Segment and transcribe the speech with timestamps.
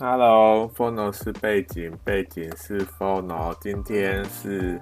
[0.00, 3.56] Hello，Fono 是背景，背景是 Fono。
[3.60, 4.80] 今天是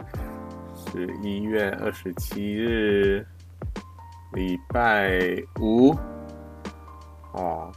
[0.74, 3.22] 十一月二十七日，
[4.32, 5.94] 礼拜五。
[7.34, 7.70] 哦，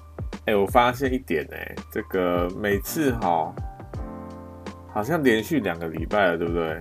[0.46, 1.58] 哎、我发现一点呢，
[1.92, 3.54] 这个每次哈，
[4.94, 6.80] 好像连续两个礼拜了，对不对？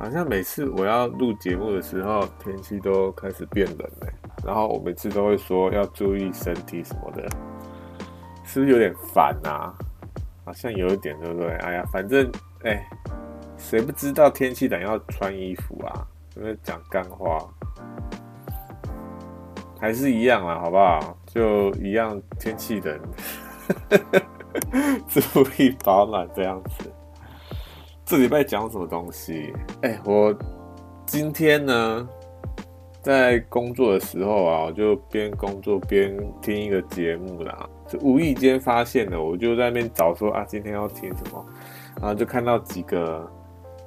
[0.00, 4.08] 好像每次我要录节目的时候，天气都开始变冷了，
[4.42, 7.28] 然后我每次都会说要注意身体什么的。
[8.44, 9.74] 是不是有点烦啊？
[10.44, 11.50] 好像有一点，对不对？
[11.58, 12.30] 哎呀，反正
[12.64, 12.84] 哎，
[13.56, 16.06] 谁不知道天气冷要穿衣服啊？
[16.34, 17.38] 有没有讲干话，
[19.78, 21.16] 还是一样啦，好不好？
[21.26, 23.00] 就一样，天气冷，
[25.08, 25.20] 注
[25.58, 26.90] 意保暖这样子。
[28.04, 29.52] 这礼拜讲什么东西？
[29.82, 30.36] 哎，我
[31.06, 32.08] 今天呢，
[33.00, 37.68] 在工作的时候啊，我就边工作边听一个节目啦。
[38.00, 41.44] 无意间发现的，我就在那边找说啊，今天要听什么，
[42.00, 43.30] 然后就看到几个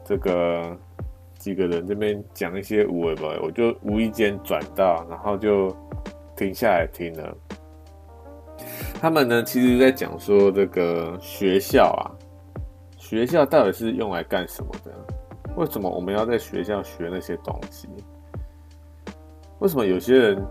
[0.04, 0.78] 这个
[1.38, 5.76] 几个人这边讲一些无为的，我就无意间转到，然后就
[6.36, 7.38] 停下来听了。
[9.02, 12.06] 他们呢，其实在讲说这个学校啊，
[12.98, 14.92] 学校到底是用来干什么的？
[15.56, 17.88] 为什么我们要在学校学那些东西？
[19.60, 20.46] 为什么有些人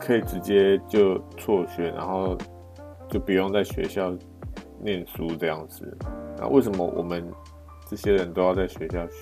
[0.00, 2.36] 可以直接就辍学，然后？
[3.14, 4.12] 就不用在学校
[4.82, 5.96] 念书这样子，
[6.36, 7.24] 那为什么我们
[7.88, 9.14] 这些人都要在学校学？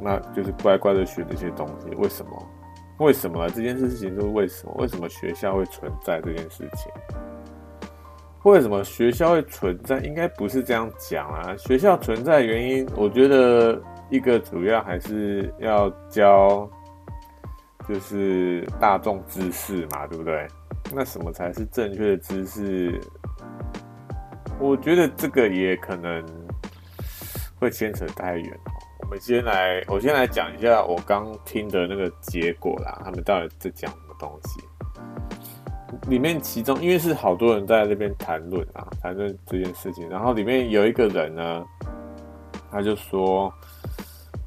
[0.00, 1.94] 那就是乖乖的学这些东西。
[1.94, 2.48] 为什么？
[2.98, 4.74] 为什么这件事情是为什么？
[4.78, 6.90] 为什么学校会存在这件事情？
[8.42, 10.00] 为什么学校会存在？
[10.00, 11.54] 应该不是这样讲啊。
[11.56, 13.80] 学校存在原因，我觉得
[14.10, 16.68] 一个主要还是要教，
[17.88, 20.48] 就是大众知识嘛，对不对？
[20.94, 23.00] 那什么才是正确的知识？
[24.58, 26.24] 我觉得这个也可能
[27.58, 28.58] 会牵扯太远。
[29.00, 32.98] 我们先来，我先来讲一下我刚听的那个结果啦。
[33.04, 34.60] 他们到底在讲什么东西？
[36.08, 40.08] 里面其中因为是好多人在那边谈论啊，谈论这件事情。
[40.08, 41.64] 然后里面有一个人呢，
[42.70, 43.52] 他就说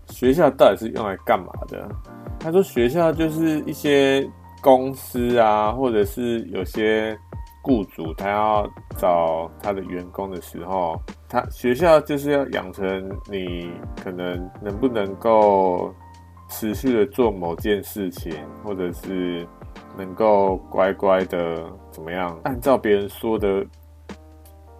[0.07, 1.87] 学校到底是用来干嘛的？
[2.39, 4.27] 他说学校就是一些。
[4.61, 7.17] 公司啊，或者是有些
[7.61, 13.71] 雇主，他要找他的员工的时候，他学校就是要养成你
[14.03, 15.93] 可能能不能够
[16.49, 18.33] 持续的做某件事情，
[18.63, 19.47] 或者是
[19.97, 23.65] 能够乖乖的怎么样，按照别人说的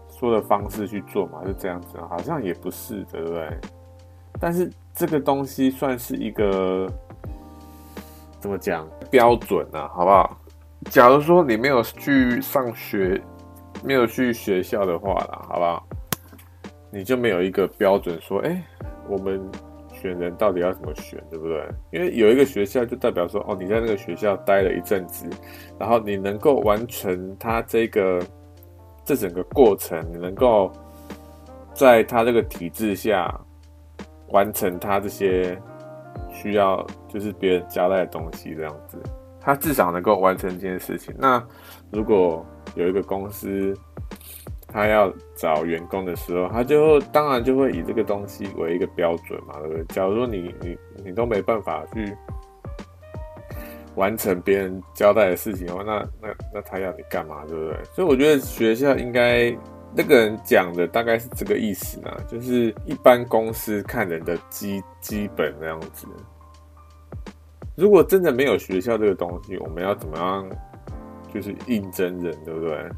[0.09, 3.57] 说的方式去做嘛，是这样子，好像也不是，对不对？
[4.39, 6.88] 但是这个东西算是一个。
[8.39, 9.91] 怎么讲标准呢、啊？
[9.94, 10.38] 好不好？
[10.89, 13.22] 假如说你没有去上学，
[13.83, 15.85] 没有去学校的话啦，好不好？
[16.89, 18.63] 你就没有一个标准说，哎，
[19.09, 19.41] 我们
[19.91, 21.69] 选人到底要怎么选，对不对？
[21.91, 25.29] 因为有一个学校就代表说，哦，你在那个学校待了一阵子，
[25.77, 28.21] 然后你能够完成他这个
[29.03, 30.71] 这整个过程，你能够
[31.73, 33.29] 在他这个体制下
[34.29, 35.61] 完成他这些。
[36.41, 38.97] 需要就是别人交代的东西这样子，
[39.41, 41.13] 他至少能够完成这件事情。
[41.17, 41.45] 那
[41.91, 42.45] 如果
[42.75, 43.75] 有一个公司，
[44.67, 49.83] 他要找员工的时候，他就当然就会以这个东西为一个标准嘛，对不对？
[49.89, 52.16] 假如说你你你都没办法去
[53.95, 57.75] 完成别人交代的事情的话，那那那他要你干嘛，对不对？
[57.94, 59.53] 所以我觉得学校应该。
[59.95, 66.07] 那个人讲的大概是这个意思啊，就是一般公司看人的基基本那样子。
[67.75, 70.50] 如果真的没有学校这个东西，我们要怎么样？
[71.33, 72.89] 就是应征人，对不对？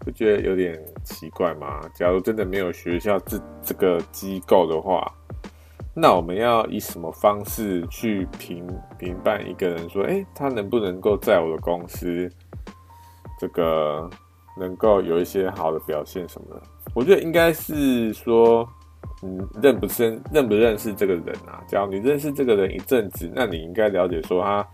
[0.00, 1.80] 不觉得有点奇怪吗？
[1.94, 5.06] 假如真的没有学校这这个机构的话，
[5.94, 8.66] 那我们要以什么方式去评
[8.98, 9.88] 评判一个人？
[9.88, 12.28] 说，诶，他能不能够在我的公司
[13.38, 14.10] 这个？
[14.56, 16.62] 能够有一些好的表现什么的，
[16.94, 18.68] 我觉得应该是说，
[19.22, 21.62] 嗯，认不认认不认识这个人啊？
[21.66, 24.66] 假如你认识这个人一阵子，那你应该了解说他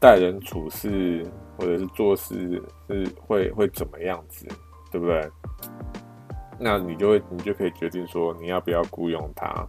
[0.00, 1.24] 待人处事
[1.56, 4.46] 或者是做事是会会怎么样子，
[4.90, 5.30] 对不对？
[6.58, 9.66] 那你就会你就可以决定说你要不要雇佣他。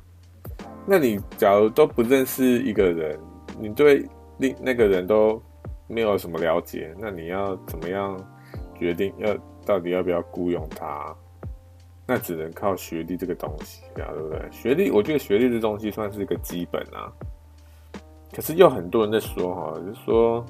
[0.86, 3.20] 那你假如都不认识一个人，
[3.60, 4.04] 你对
[4.38, 5.42] 另那个人都
[5.88, 8.18] 没有什么了解，那你要怎么样？
[8.80, 9.36] 决定要
[9.66, 11.14] 到底要不要雇佣他，
[12.08, 14.42] 那只能靠学历这个东西啊，对不对？
[14.52, 17.12] 学历，我觉得学历这东西算是一个基本啊。
[18.32, 20.46] 可是又很多人在说哈，就是说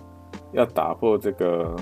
[0.52, 1.76] 要打破这个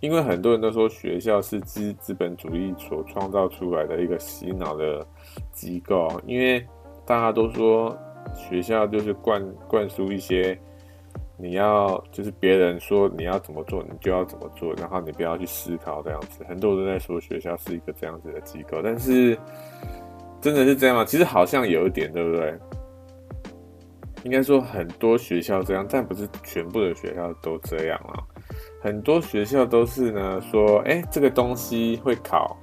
[0.00, 5.06] 因为很多人都说学校是资资本主义所创造出来的一个洗脑的
[5.52, 6.64] 机构，因为
[7.04, 7.96] 大家都说
[8.34, 10.58] 学校就是灌灌输一些
[11.40, 16.42] 你要就是别人说你要怎么做，你就要怎么做，然后你不要去思考这样子。
[16.48, 19.38] 很多人在说学校是一个这样子的机构，但是
[20.40, 21.04] 真的是这样吗？
[21.04, 22.58] 其实好像有一点，对不对？
[24.24, 28.18] 应该说很多学校这样，但不是全部的学校都这样啊。
[28.82, 32.56] 很多学校都是呢，说，哎，这个东西会考，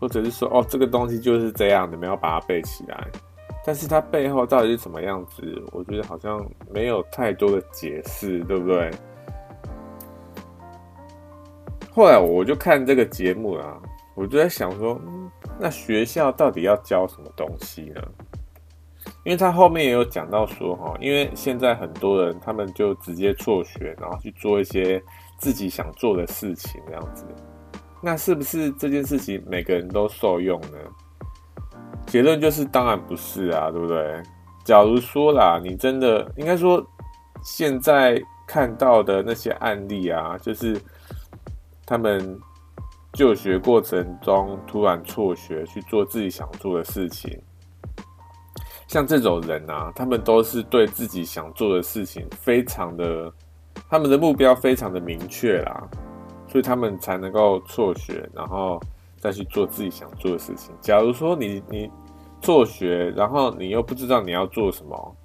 [0.00, 3.04] 或者是说，哦，这个东西就是这样，你们要把它背起来。
[3.66, 5.42] 但是它背后到底是什么样子，
[5.72, 6.42] 我觉得好像
[6.72, 8.90] 没有太多的解释，对不对？
[11.90, 13.82] 后来我就看这个节目啊，
[14.14, 15.00] 我就在想说，
[15.58, 18.00] 那学校到底要教什么东西呢？
[19.24, 25.02] 因为他后面也有讲到说，哈，因为现在很多人他们就直接辍学，然后去做一些。
[25.38, 27.26] 自己想做的事情，这样子，
[28.02, 30.78] 那是不是这件事情每个人都受用呢？
[32.06, 34.22] 结论就是当然不是啊，对不对？
[34.64, 36.84] 假如说啦，你真的应该说，
[37.42, 40.80] 现在看到的那些案例啊，就是
[41.84, 42.38] 他们
[43.12, 47.36] 就学过程中突然辍学去做自己想做的事情，
[48.88, 53.32] 像这种人啊，他们都是对自己想做的事情非常的。
[53.90, 55.86] 他们的目标非常的明确啦，
[56.48, 58.80] 所以他们才能够辍学，然后
[59.26, 60.72] 再去做自己想做的事情。
[60.80, 61.90] 假如说你你
[62.40, 65.16] 辍学，然后你又不知道你要做什么，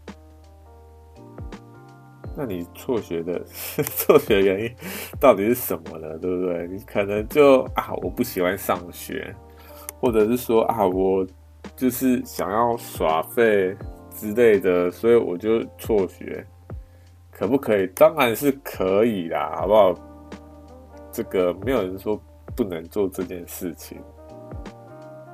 [2.35, 4.75] 那你辍学的 辍学原因
[5.19, 6.17] 到底是什么呢？
[6.17, 6.67] 对不对？
[6.67, 9.35] 你可能就啊，我不喜欢上学，
[9.99, 11.23] 或者是说啊，我
[11.75, 13.77] 就是想要耍废
[14.09, 16.43] 之类的，所以我就辍学。
[17.29, 17.85] 可不可以？
[17.95, 19.93] 当然是可以啦，好不好？
[21.11, 22.19] 这个没有人说
[22.55, 23.97] 不能做这件事情，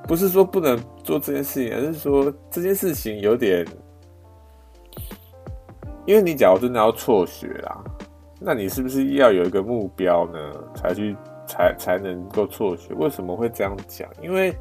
[0.06, 3.66] 不是说不能做这件事情，而是说这件事情有点，
[6.06, 7.84] 因为你假如真的要辍学啦，
[8.40, 10.38] 那你是不是要有一个目标呢？
[10.74, 11.16] 才去
[11.46, 12.94] 才才能够辍学？
[12.94, 14.08] 为什么会这样讲？
[14.22, 14.54] 因为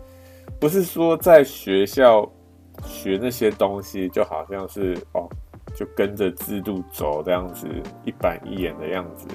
[0.60, 2.30] 不是说在学校
[2.84, 5.28] 学那些东西就好像是哦。
[5.76, 7.68] 就跟着制度走这样子，
[8.04, 9.28] 一板一眼的样子，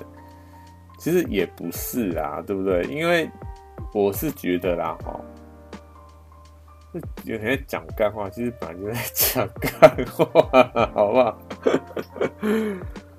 [1.02, 2.84] 其实也不是啊，对不对？
[2.84, 3.28] 因为
[3.93, 5.20] 我是觉得啦，哈，
[7.25, 10.25] 有人讲干话，其实本来就在讲干话，
[10.94, 11.38] 好不好？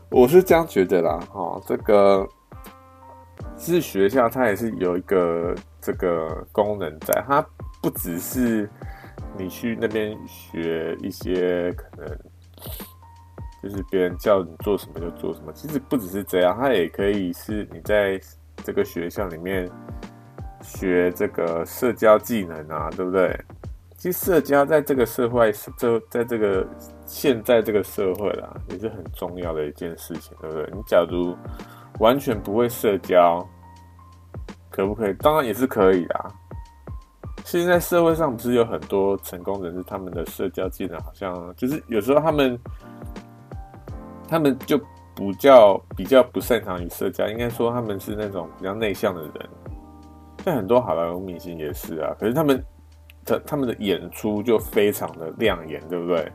[0.09, 2.25] 我是这样觉得啦，哈，这个
[3.57, 7.45] 其实学校它也是有一个这个功能在，它
[7.81, 8.69] 不只是
[9.37, 12.17] 你去那边学一些可能。
[13.63, 18.19] 就是别人叫你做什么就做什么，其实不只是这样，它也可以是你在
[18.57, 19.71] 这个学校里面
[20.61, 23.39] 学这个社交技能啊，对不对？
[23.95, 26.67] 其实社交在这个社会，这在这个
[27.05, 30.69] 现在这个社会啦，也是很重要的一件事情，对不对？
[30.73, 31.33] 你假如
[31.99, 33.47] 完全不会社交，
[34.69, 35.13] 可不可以？
[35.13, 36.27] 当然也是可以啦。
[37.45, 42.59] 现在社会上不是有很多成功人士，他们的社交技能好像就是有时候他们。
[44.27, 44.77] 他们就
[45.15, 49.31] 比较比较不擅长于社交，应该说他们是那种比较内向的人。
[50.43, 52.63] 像很多好莱坞明星也是啊，可是他们
[53.23, 56.31] 的他们的演出就非常的亮眼，对不对？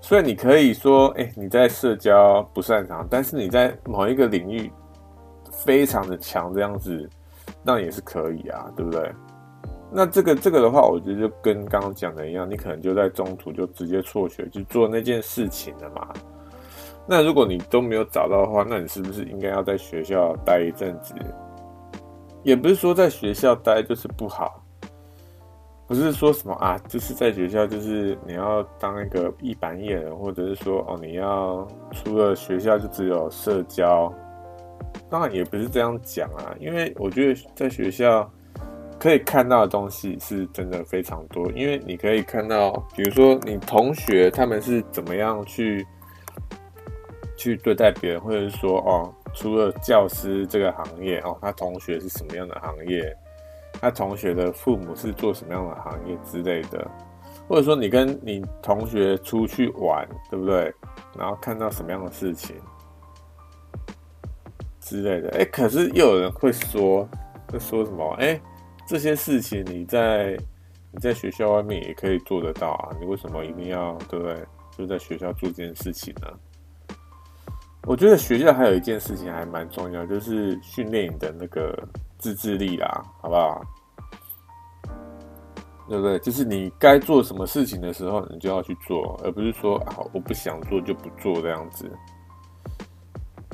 [0.00, 4.70] 所以你可以说，哎，你在社交不擅长，但是你在某一个领域
[5.52, 7.08] 非常的强，这样子
[7.62, 9.12] 那也是可以啊，对不对？
[9.92, 16.08] 那这个这个的话，我觉得就跟刚刚讲的一样，你可能就在中途就直接辍学去做那件事情了嘛。
[17.08, 21.14] 那如果你都没有找到的话，那你是不是应该要在学校待一阵子？
[22.42, 24.60] 也不是说在学校待就是不好，
[25.86, 34.12] 不是说什么啊，就是在学校就是你要当一个一板一眼，或者是说哦，你要除了学校就只有社交。
[35.08, 38.28] 当然也不是这样讲啊，因为我觉得在学校
[38.98, 45.86] 可以看到的东西是真的非常多，因为你可以看到，比如说你同学他们是怎么样去。
[47.36, 53.14] 去对待别人，或者是说哦，除了教师这个行业哦，他同学是什么样的行业？
[53.80, 56.90] 他同学的父母是做什么样的行业之类的？
[57.46, 60.72] 或者说你跟你同学出去玩，对不对？
[61.16, 62.56] 然后看到什么样的事情
[64.80, 65.28] 之类的？
[65.38, 67.06] 哎，可是又有人会说，
[67.52, 68.16] 会说什么？
[68.18, 68.40] 哎，
[68.88, 70.36] 这些事情你在
[70.90, 74.36] 你在学校外面也可以做得到啊，你为什么一定要对不对？
[74.76, 76.28] 就在学校做这件事情呢？
[77.86, 81.72] 我觉得学校还有一件事情还蛮重要，就是训练你的那个
[82.18, 83.62] 自制力啦，好不好？
[85.88, 86.18] 对不对？
[86.18, 91.88] 就是你该做什么事情的时候，你就要去做，而不是说啊，我不想做就不做这样子。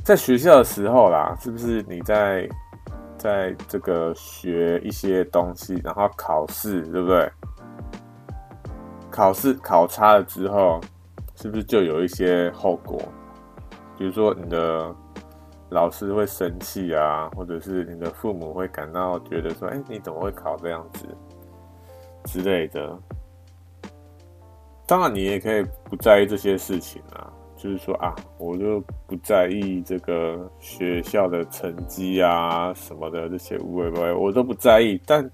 [0.03, 2.49] 在学校的时候啦，是不是你在
[3.19, 7.31] 在这个学一些东西，然后考试，对不对？
[9.11, 10.81] 考试考差了之后，
[11.37, 12.99] 是不是就有一些后果？
[14.03, 14.93] 比如说你的
[15.71, 21.07] 老师会生气啊，或者是你的父母会感到觉得说：“哎，你怎么会考这样子？”
[22.27, 22.99] 之类的。
[24.89, 35.01] 当然，你也可以不在意这些事情啊，就是说啊，我就不在意这个学校的成绩啊什么的这些无谓我都不在意。
[35.07, 35.31] 但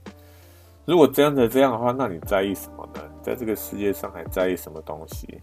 [0.85, 3.01] 如果真的这样的话，那你在意什么呢？
[3.23, 5.41] 在这个世界上还在意什么东西？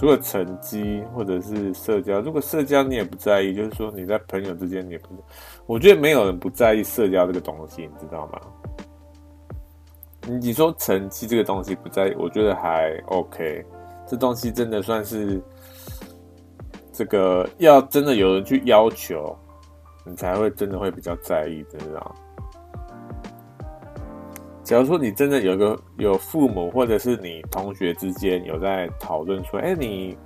[0.00, 5.08] 除了成绩或者是社交，如果社交你也不在意，就是说你在朋友之间你也不，
[5.66, 8.40] 我觉得没有人不在意社交这个东西，你知道吗？
[10.40, 13.62] 你说成绩这个东西不在意，我觉得还 OK，
[14.06, 15.38] 这东西真的算是
[16.94, 19.36] 这个要真的有人去要求，
[20.06, 22.14] 你才会真的会比较在意，知道吗？
[24.70, 30.16] 假如说你真的有个有父母或者是你同学之间有在讨论说，哎，你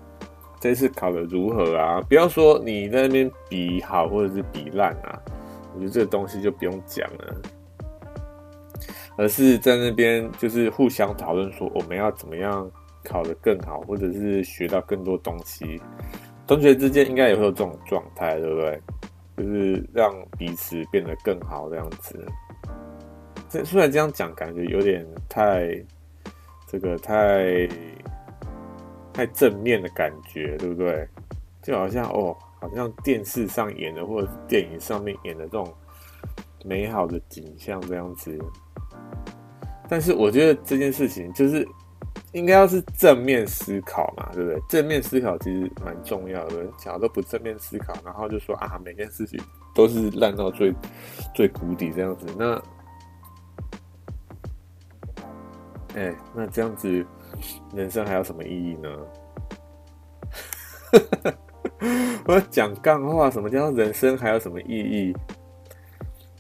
[0.60, 1.98] 这次考得如何啊？
[2.10, 5.18] 不要说你在那边比好或者是比烂啊，
[5.74, 7.40] 我觉得这个东西就不用讲了，
[9.16, 12.70] 而是在那边就是互相讨论说我们要怎么样
[13.02, 15.80] 考得更好，或者是学到更多东西。
[16.46, 18.78] 同学之间应该也会有这种状态，对不对？
[19.38, 22.22] 就是让彼此变得更好这样子。
[23.62, 25.78] 虽然这样讲，感觉有点太
[26.66, 27.68] 这个太
[29.12, 31.06] 太正面的感觉，对不对？
[31.62, 35.72] 就好像哦，好像电视上演的，或者电影上面演的这种
[36.64, 38.36] 美好的景象这样子。
[39.88, 41.68] 但是我觉得这件事情就是
[42.32, 44.60] 应该要是正面思考嘛，对不对？
[44.68, 46.66] 正面思考其实蛮重要的。
[46.78, 49.38] 假如都不正面思考，然后就说啊，每件事情
[49.74, 50.74] 都是烂到最
[51.34, 52.60] 最谷底这样子，那。
[55.94, 57.06] 哎、那这样子，
[57.74, 58.98] 人生还有什么意义呢？
[62.26, 65.16] 我讲干话，什么叫人生还有什么意义？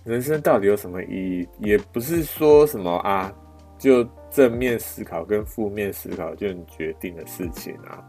[0.04, 1.48] 人生到底有什么意义？
[1.60, 3.32] 也不是说什么啊，
[3.78, 8.02] 就正面思考跟负面思考就能决定的事情啊。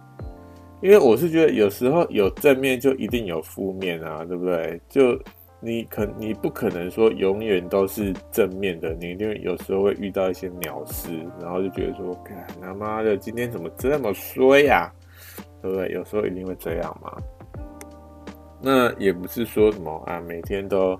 [0.81, 4.81] 因为我是觉得有时候有正面就一定有负面啊，对不对？
[4.89, 5.19] 就。
[5.65, 11.09] 你可你不可能说永远都是正面的，你一定有时候会遇到一些鸟事，
[11.41, 12.15] 然后就觉得说，
[12.61, 14.91] 他妈的今天怎么这么衰呀？
[15.63, 15.89] 对不对？
[15.89, 17.17] 有时候一定会这样嘛。
[18.61, 20.95] 那也不是说什么啊，每天都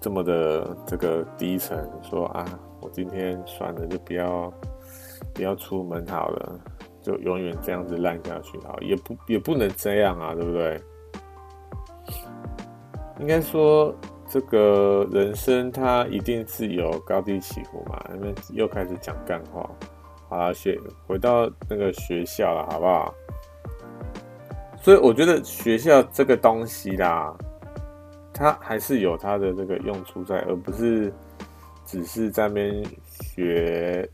[0.00, 1.76] 这么的这个低沉，
[2.08, 2.46] 说啊，
[2.80, 4.52] 我今天算了，就不要
[5.34, 6.60] 不要出门好了，
[7.02, 10.80] 就永远这样子烂下去好，也不也不能这样啊，对不对？
[13.18, 13.94] 应该说，
[14.28, 18.04] 这个人生它一定是有高低起伏嘛。
[18.10, 19.70] 那边又开始讲干话，
[20.28, 23.14] 好了，学回到那个学校了，好不好？
[24.82, 27.34] 所以我觉得学校这个东西啦，
[28.34, 31.12] 它还是有它的这个用处在，而不是
[31.86, 32.84] 只是在那边
[33.22, 34.08] 学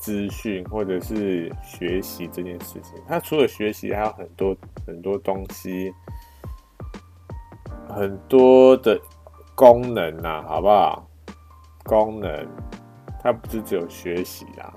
[0.00, 2.94] 资讯或者是学习这件事情。
[3.06, 5.92] 它除了学习，还有很多很多东西。
[7.88, 9.00] 很多的
[9.54, 11.04] 功能呐、好不好？
[11.84, 12.46] 功能，
[13.22, 14.70] 它不是只有学习啦，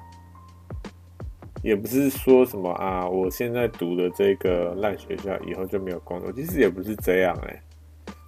[1.62, 7.62] 也不是说什么啊，我现在读的这个烂学校以后就没有工作，其实也不是这样哎、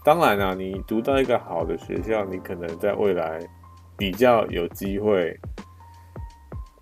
[0.03, 3.39] 当然啦、你读到一个好的学校，你可能在未来
[3.95, 5.39] 比较有机会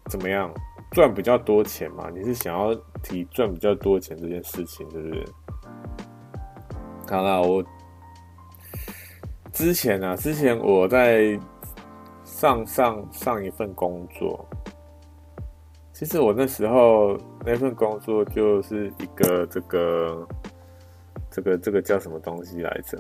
[0.10, 0.52] 怎么样
[0.92, 2.10] 赚比较多钱嘛？
[2.10, 5.26] 你是想要提赚比较多钱这件事情，是不是？
[7.08, 7.64] 好啦，我。
[9.52, 11.38] 之前啊，之前我在
[12.24, 14.48] 上上上一份工作，
[15.94, 20.28] 其实我那时候那份工作就是一个这个
[21.30, 22.98] 这个这个叫什么东西来着？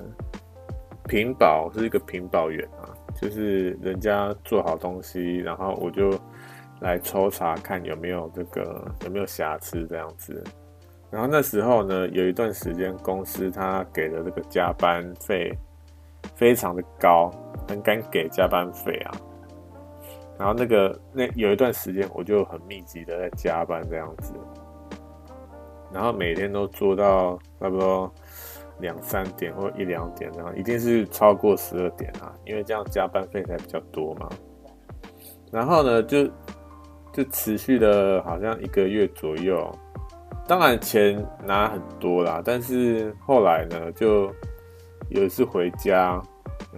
[1.08, 6.12] 品保是一个品保员啊，就是人家做好东西，然后我就
[6.82, 10.44] 来抽查看有没有这个有没有瑕疵这样子。
[11.10, 15.58] 然后那时候呢，有一段时间公司他给了这个加班费。
[16.36, 17.32] 非常的高，
[17.68, 19.12] 很敢给加班费啊。
[20.38, 24.34] 然后那个那有一段时间，我就很密集的在加班这样子。
[25.94, 28.12] 然后每天都做到差不多
[28.80, 34.30] 两三点或一两点，然后一定是超过十二点啊，因为这样加班费才比较多嘛。
[35.52, 36.26] 然后呢，就
[37.12, 39.70] 就持续了好像一个月左右，
[40.48, 44.34] 当然钱拿很多啦，但是后来呢，就
[45.12, 46.22] 有一次回家，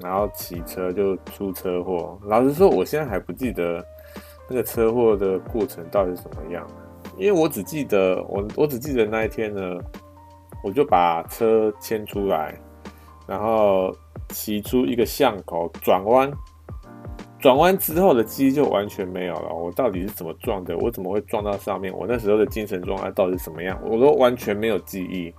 [0.01, 2.17] 然后骑车就出车祸。
[2.23, 3.85] 老实说，我现在还不记得
[4.49, 6.65] 那个车祸的过程到底是怎么样，
[7.15, 9.79] 因为我只记得我我只记得那一天呢，
[10.63, 12.59] 我就把车牵出来，
[13.27, 13.95] 然后
[14.29, 16.31] 骑出一个巷口转弯。
[17.39, 19.53] 转弯之后的记忆就完全没有了。
[19.53, 20.77] 我到底是怎么撞的？
[20.77, 21.93] 我怎么会撞到上面？
[21.93, 23.77] 我那时候的精神状态到底是什么样？
[23.85, 25.31] 我都完全没有记忆。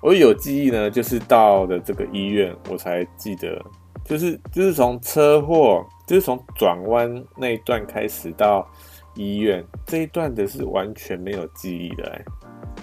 [0.00, 3.60] 我有记忆呢，就是到了这个医院，我才记得，
[4.04, 8.66] 就是就是从车祸，就是从转弯那一段开始到
[9.14, 12.24] 医院这一段的是完全没有记忆的，哎，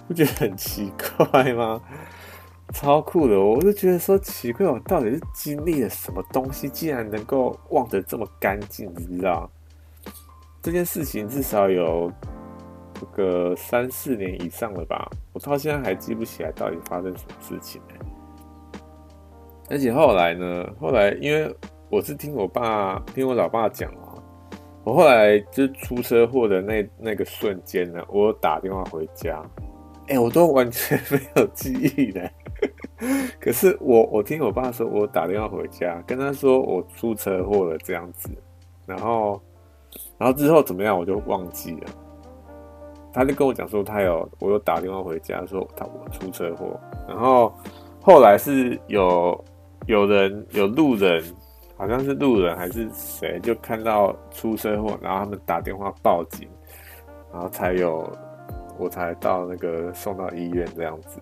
[0.08, 1.82] 不觉得很奇怪吗？
[2.74, 8.92] 超酷的，我就觉得说奇怪，我到底是经历了什么东西，竟然能够忘得这么干净？
[8.98, 9.50] 你知道？
[10.64, 12.12] 这件事情至少有
[13.00, 17.82] 这个三四年以上了吧，我到现在还记不起来到底发生什么事情。
[19.70, 21.54] 而且后来呢，后来因为
[21.90, 24.16] 我是听我爸、听我老爸讲啊，
[24.84, 29.44] 我后来就出车祸的那那个瞬间呢，我打电话回家，
[30.08, 32.32] 哎，我都完全没有记忆的。
[33.42, 38.30] 可是我我听我爸说，我打电话回家跟他说我出车祸了这样子，
[38.86, 39.42] 然后
[40.18, 41.88] 然后之后怎么样我就忘记了。
[43.16, 47.54] 他就跟我讲说他有我有打电话回家说他我出车祸，然后
[48.02, 49.42] 后来是有
[49.88, 51.24] 有人有路人，
[51.78, 56.46] 好像是路人还是谁，就看到出车祸，然后他们打电话报警，
[57.32, 58.06] 然后才有
[58.78, 61.18] 我才到那个送到医院这样子。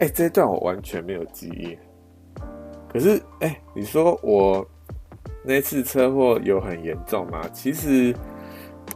[0.00, 1.78] 哎、这一段我完全没有记忆。
[2.92, 4.62] 可是，哎、你说我
[5.42, 7.40] 那次车祸有很严重吗？
[7.50, 8.14] 其实，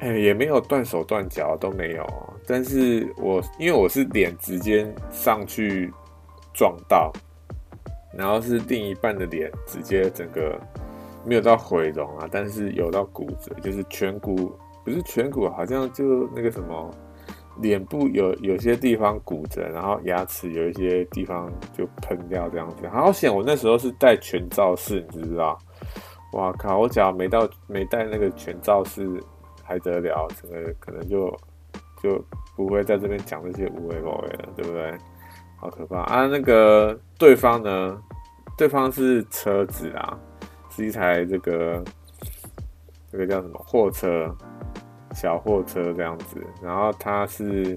[0.01, 2.07] 哎、也没有断手断脚都没有。
[2.47, 5.93] 但是我因为我是脸直接上去
[6.55, 7.13] 撞到，
[8.17, 10.59] 然后是另一半的脸直接整个
[11.25, 14.53] 没有到毁容啊，但是有到骨折，就是颧骨，
[14.85, 16.91] 不是颧骨，好像就那个什么。
[17.61, 22.87] 脸部有有些地方骨折，然后牙齿有一些地方就喷掉这样子。
[22.87, 25.59] 好险，我那时候是戴全罩式，你知不知道？
[26.35, 26.79] 哇靠！
[26.79, 29.09] 我脚没到没戴那个全罩式
[29.69, 31.37] 还得了，整个可能就
[32.03, 32.25] 就
[32.57, 34.93] 不会在这边讲这些无谓无谓了，对不对？
[35.59, 36.27] 好可怕啊！
[36.27, 38.03] 那个对方呢？
[38.57, 40.19] 对方是车子啊，
[40.71, 41.85] 是一台这个
[43.13, 44.35] 这个叫什么货车？
[45.15, 47.77] 小货车这样子，然后他是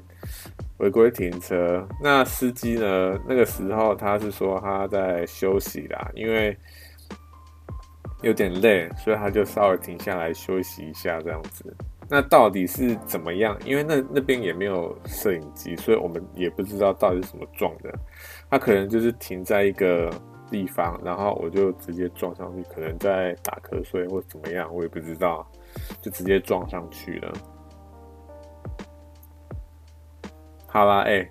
[0.78, 1.88] 违规停车。
[2.00, 3.18] 那司机呢？
[3.26, 6.56] 那个时候他是说他在休息啦，因为
[8.22, 11.76] 有点累，所以他就稍微停下来休息一下这样子。
[12.10, 13.58] 那到底是怎么样？
[13.66, 17.94] 因为那那边也没有摄影机，所以我们也不知道到底是怎么撞的。
[18.50, 20.12] 他可能就是停在一个
[20.50, 25.46] 地方，然后我就直接撞上去，可能在打瞌睡或怎么样，我也不知道。
[26.02, 27.34] 就直接撞上去了。
[30.68, 31.26] 好啦，哎、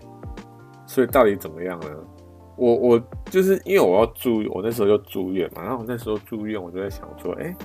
[0.87, 1.89] 所以到底怎么样呢？
[2.61, 5.63] 我我就是因为我要住，我那时候就住院嘛。
[5.63, 7.57] 然后我那时候住院，我就在想说，哎、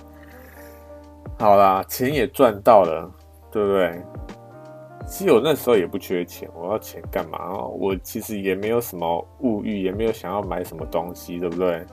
[1.38, 3.12] 好啦，钱也赚到了，
[3.52, 4.02] 对不对？
[5.06, 7.38] 其实我那时候也不缺钱，我要钱干嘛？
[7.60, 11.86] 我其实也没有什么物欲，也没有想要买什么东西，对不对？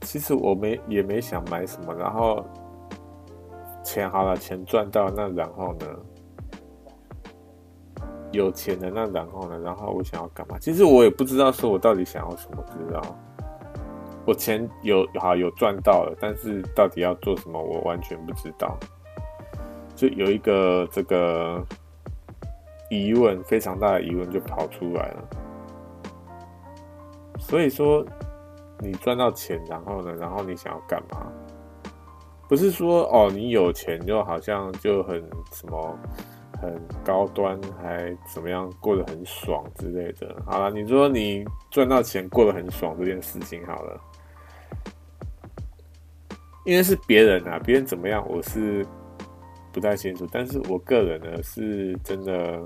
[0.00, 2.42] 其实我没也没想买什么，然后
[3.84, 5.86] 钱好了，钱赚到，那然后呢？
[8.32, 9.58] 有钱的那然后呢？
[9.60, 10.58] 然后我想要干嘛？
[10.58, 13.02] 其实我也不知道，说我到底想要什么，知道？
[14.24, 18.76] 我钱有好有赚到了，但是到底要做什么，我完全不知道。
[19.94, 21.64] 就有一个这个
[22.90, 25.24] 疑问，非常大的疑问就跑出来了。
[27.38, 28.04] 所以说。
[28.78, 30.14] 你赚到钱，然后呢？
[30.16, 31.32] 然后你想要干嘛？
[32.46, 35.14] 不是说哦，你有钱就好像就很
[35.50, 35.98] 什么
[36.60, 40.34] 很高端，还怎么样过得很爽之类的。
[40.44, 44.00] 好了，你说你赚到钱过得很爽这件事情好了，
[46.64, 48.86] 因为是别人啊，别人怎么样我是
[49.72, 50.26] 不太清楚。
[50.32, 52.64] 但是我个人呢，是真的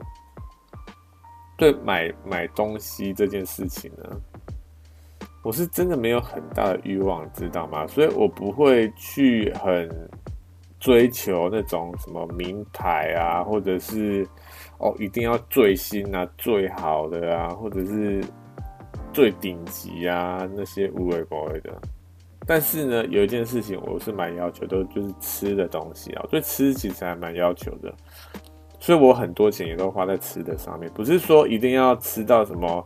[1.56, 4.20] 对买买东西这件事情呢。
[5.42, 7.86] 我是真的没有很大的欲望，知道吗？
[7.86, 9.88] 所以我不会去很
[10.80, 14.26] 追求那种什么名牌啊，或者是
[14.78, 18.24] 哦一定要最新啊、最好的啊，或者是
[19.12, 21.70] 最顶级啊那些无为不为的。
[22.46, 27.94] 但是呢，有一件事情我是蛮要求的，就是吃的东西啊，对吃其实还蛮要求的，
[28.78, 32.84] 所以我很多钱也都花在吃的上面，不是说一定要吃到什么。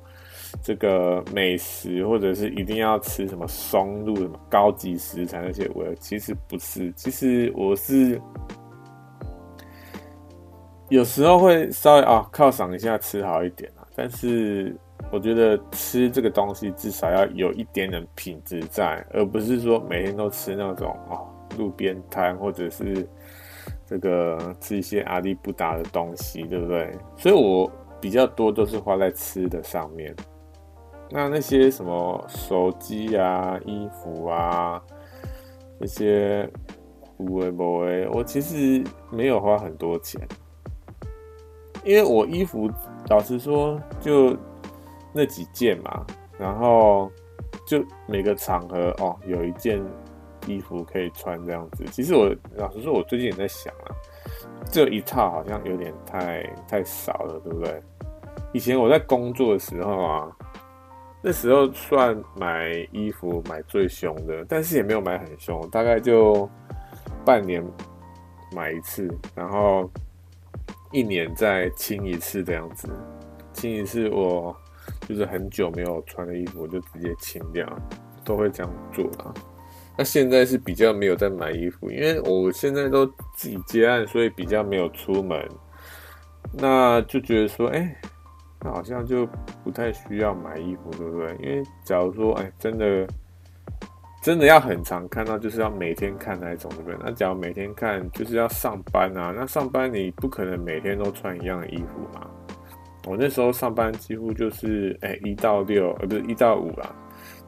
[0.64, 6.90] 这个美食，或者是一定要吃什么松露、什么高级食材那些，我其实不是。
[6.92, 8.18] 其实我是
[10.88, 13.86] 有时候会稍微啊犒赏一下，吃好一点啊。
[13.94, 14.74] 但是
[15.12, 23.06] 我觉得吃这个东西至少要有一点点品质在，而不是说每天都吃那种哦路边摊，或者是
[23.84, 26.90] 这个吃一些阿里不达的东西，对不对？
[27.18, 30.16] 所以我比较多都是花在吃的上面。
[31.10, 34.82] 那那些什么手机啊、衣服啊，
[35.78, 36.50] 那些
[37.18, 40.20] 有的没的，我其实没有花很多钱，
[41.84, 42.68] 因为我衣服
[43.08, 44.36] 老实说就
[45.12, 46.04] 那几件嘛，
[46.36, 47.08] 然后
[47.64, 49.80] 就每个场合哦有一件
[50.48, 51.84] 衣服可以穿这样子。
[51.92, 53.94] 其实我老实说，我最近也在想啊，
[54.68, 57.80] 这一套好像有点太太少了，对不对？
[58.52, 60.36] 以前我在工作的时候啊。
[61.26, 66.46] 那时候算买衣服买最凶的，但是也没有买很凶，大概就
[67.24, 67.64] 半年
[68.54, 69.90] 买一次，然后
[70.92, 72.90] 一年再清一次这样子。
[73.54, 74.54] 清一次我
[75.08, 77.66] 就是很久没有穿的衣服，我就直接清掉，
[78.22, 79.32] 都会这样做啦。
[79.96, 85.48] 那现在是比较没有在买衣服，因为我现在都自己接案，所以比较没有出门，
[86.52, 87.96] 那就觉得说，哎、
[88.64, 89.28] 那好像就
[89.62, 91.36] 不太需要买衣服，对不对？
[91.42, 93.06] 因为假如说，哎，真的，
[94.22, 96.96] 真的要很常看到，就是要每天看那种，对不对？
[97.04, 99.34] 那假如每天看，就是要上班啊。
[99.36, 102.26] 那上班你不可能每天都穿一样的衣服嘛。
[103.06, 106.90] 我那时候上班几乎就是，哎，一到六，呃，不是一到五啦，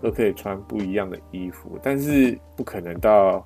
[0.02, 3.42] 都可以穿不一样的衣服，但是不可能到。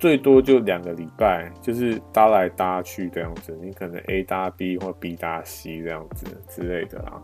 [0.00, 7.22] 最多就两个礼拜，就是搭来搭去这样子，你可能 A 搭 B 或 B 搭 C 这样子之类的啦。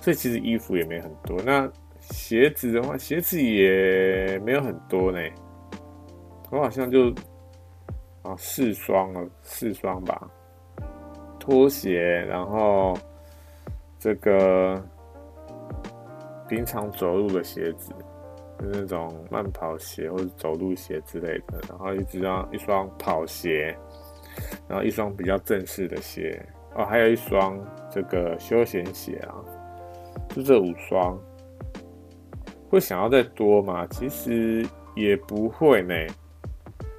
[0.00, 1.38] 所以其实衣服也没很多。
[1.44, 5.20] 那鞋子的话，鞋子也没有很多呢。
[6.50, 7.10] 我好像就
[8.22, 10.26] 啊四双了，四双吧。
[11.38, 12.96] 拖鞋，然后
[13.98, 14.82] 这个
[16.48, 17.92] 平常走路的鞋子。
[18.64, 23.76] 就是那种慢跑鞋或者走路鞋之类的，然后一双一双跑鞋，
[24.66, 26.40] 然后一双比较正式的鞋
[26.74, 27.58] 哦，还有一双
[27.90, 29.36] 这个休闲鞋啊，
[30.30, 31.18] 就这五双。
[32.70, 33.86] 会想要再多吗？
[33.90, 35.94] 其实也不会呢，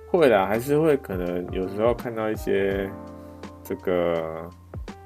[0.10, 2.90] 会啦，还是会可能有时候看到一些
[3.62, 4.50] 这个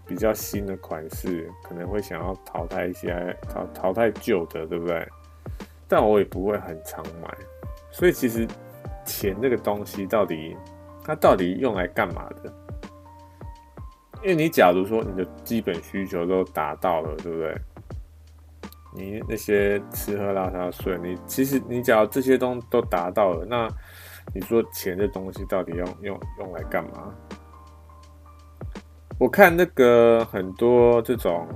[0.05, 5.07] 比较新的款式，可能会想要淘汰一些淘淘汰旧的，对不对？
[5.89, 7.27] 但我也不会很常买，
[7.91, 8.47] 所以其实
[9.03, 10.55] 钱这个东西到底
[11.03, 12.53] 它到底用来干嘛的？
[14.21, 17.57] 因为你假如说你的基本需求都达到了，对不对？
[18.93, 23.67] 你那些吃喝拉撒睡，你其实你假如这些东西都达到了，那
[24.33, 27.13] 你说钱这东西到底用用用来干嘛？
[29.19, 31.47] 我看那个很多这种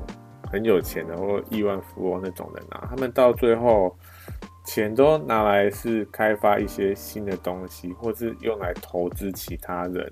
[0.53, 3.93] 很有钱的或亿万富翁那种人啊，他们到最后。
[4.65, 10.09] 钱都拿来是开发一些新的东西，或是用来投资其他人。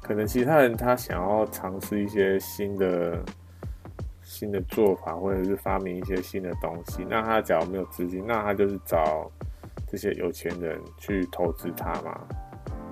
[0.00, 3.22] 可能其他人他想要尝试一些新的
[4.22, 7.04] 新的做法，或者是发明一些新的东西。
[7.10, 9.30] 那他假如没有资金，那他就是找
[9.86, 12.18] 这些有钱人去投资他嘛，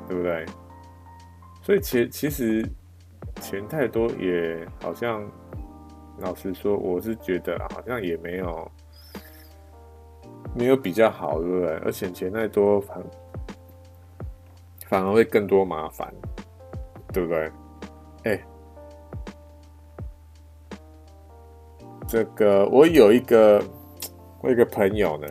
[0.06, 0.44] 对不对？
[1.62, 2.62] 所以其其实
[3.40, 5.26] 钱太多也好像，
[6.18, 8.70] 老实说，我是觉得好像也没有。
[10.56, 11.70] 没有比较好，对不对？
[11.78, 13.02] 而且钱太多反
[14.86, 16.14] 反而会更多麻烦，
[17.12, 17.50] 对不对？
[18.22, 18.40] 哎，
[22.06, 23.60] 这个我有一个
[24.42, 25.26] 我有一个朋友呢，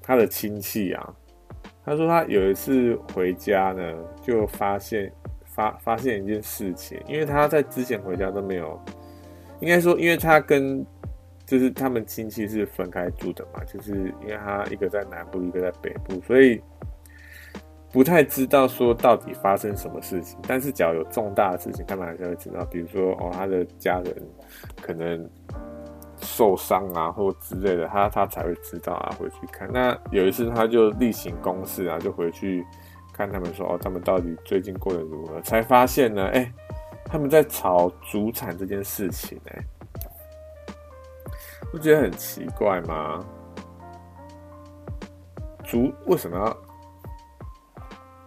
[0.00, 1.14] 他的亲戚啊，
[1.84, 5.12] 他说他有一次回家呢，就发现
[5.44, 8.80] 发发现一件事情，因为他在之前回家都没有，
[9.64, 10.84] 应该说，因为他跟
[11.46, 16.60] 就是他们亲戚是分开住的嘛，就是因为他一个在南部，一个在北部，所以
[17.90, 20.38] 不太知道说到底发生什么事情。
[20.46, 24.14] 但是，只要有重大的事情，他们还是会知道，比如说哦，他的家人
[24.82, 25.26] 可能
[26.18, 29.66] 受伤啊，或之类的，他他才会知道啊，回去看。
[29.72, 32.62] 那有一次，他就例行公事啊，就回去
[33.14, 36.52] 看他们说哦，他们到底最近过得如何，才发现呢，哎、
[37.06, 39.64] 他们在吵主产这件事情、欸，哎，
[41.70, 43.24] 不觉得很奇怪吗？
[45.64, 46.56] 主为什么要？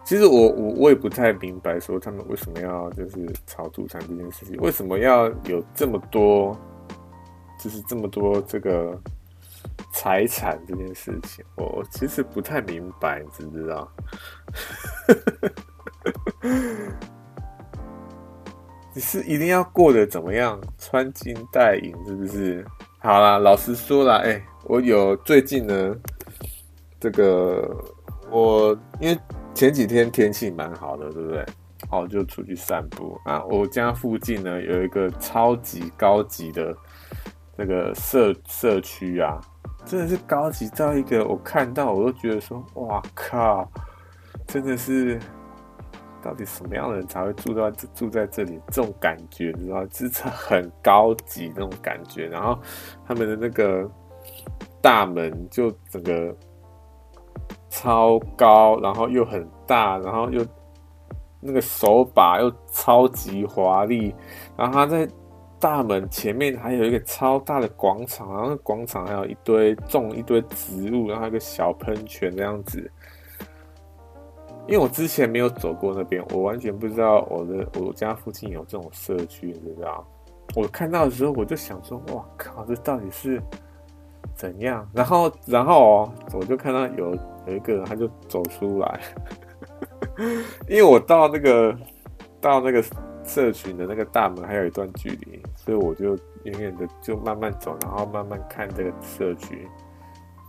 [0.04, 6.58] 其实我我我也不太明白，说他们为什么要就是炒主产这件事情，为什么要有这么多，
[7.60, 8.98] 就是这么多这个
[9.92, 13.92] 财产这件事情，我其实不太明白，你知不知道？
[18.98, 22.66] 你是一定要过得怎么样，穿金戴银，是不是？
[22.98, 25.94] 好啦，老实说啦，哎、我有最近呢，
[26.98, 27.80] 这个
[28.28, 29.16] 我因为。
[29.54, 31.44] 前几天天气蛮好的，对不对？
[31.90, 33.42] 哦，就出去散步啊。
[33.44, 36.76] 我家附近呢有一个超级高级的
[37.56, 39.40] 这个社社区啊，
[39.84, 43.68] 真的是高级到一个我看到我都觉得说，哇靠，
[44.46, 45.18] 真的是
[46.22, 48.60] 到底什么样的人才会住在住在这里？
[48.70, 52.26] 这种感觉，你知道，就是很高级那种感觉。
[52.26, 52.58] 然后
[53.06, 53.88] 他们的那个
[54.80, 56.34] 大门就整个。
[57.70, 60.44] 超高，然后又很大，然后又
[61.38, 64.12] 那个手把又超级华丽，
[64.56, 65.06] 然后他在
[65.60, 72.90] 大门前面还有一个超大的广场，然后广场还有一堆种一堆植物，然后一个小喷泉这样子。
[74.68, 80.06] 因为我之前没有走过那边，我完全不知道我的我家附近有这种社区，你知道？
[80.54, 83.42] 我看到的时候我就想说，哇靠，这到底是
[84.36, 84.88] 怎样？
[84.92, 87.18] 然后然后哦，我就看到有。
[87.46, 89.00] 有一个人他就走出来，
[90.68, 91.74] 因为我到那个
[92.42, 92.84] 到那个
[93.24, 99.66] 社群的那个大门还有一段距离，所以我就远远的就慢慢走，然后慢慢看这个社区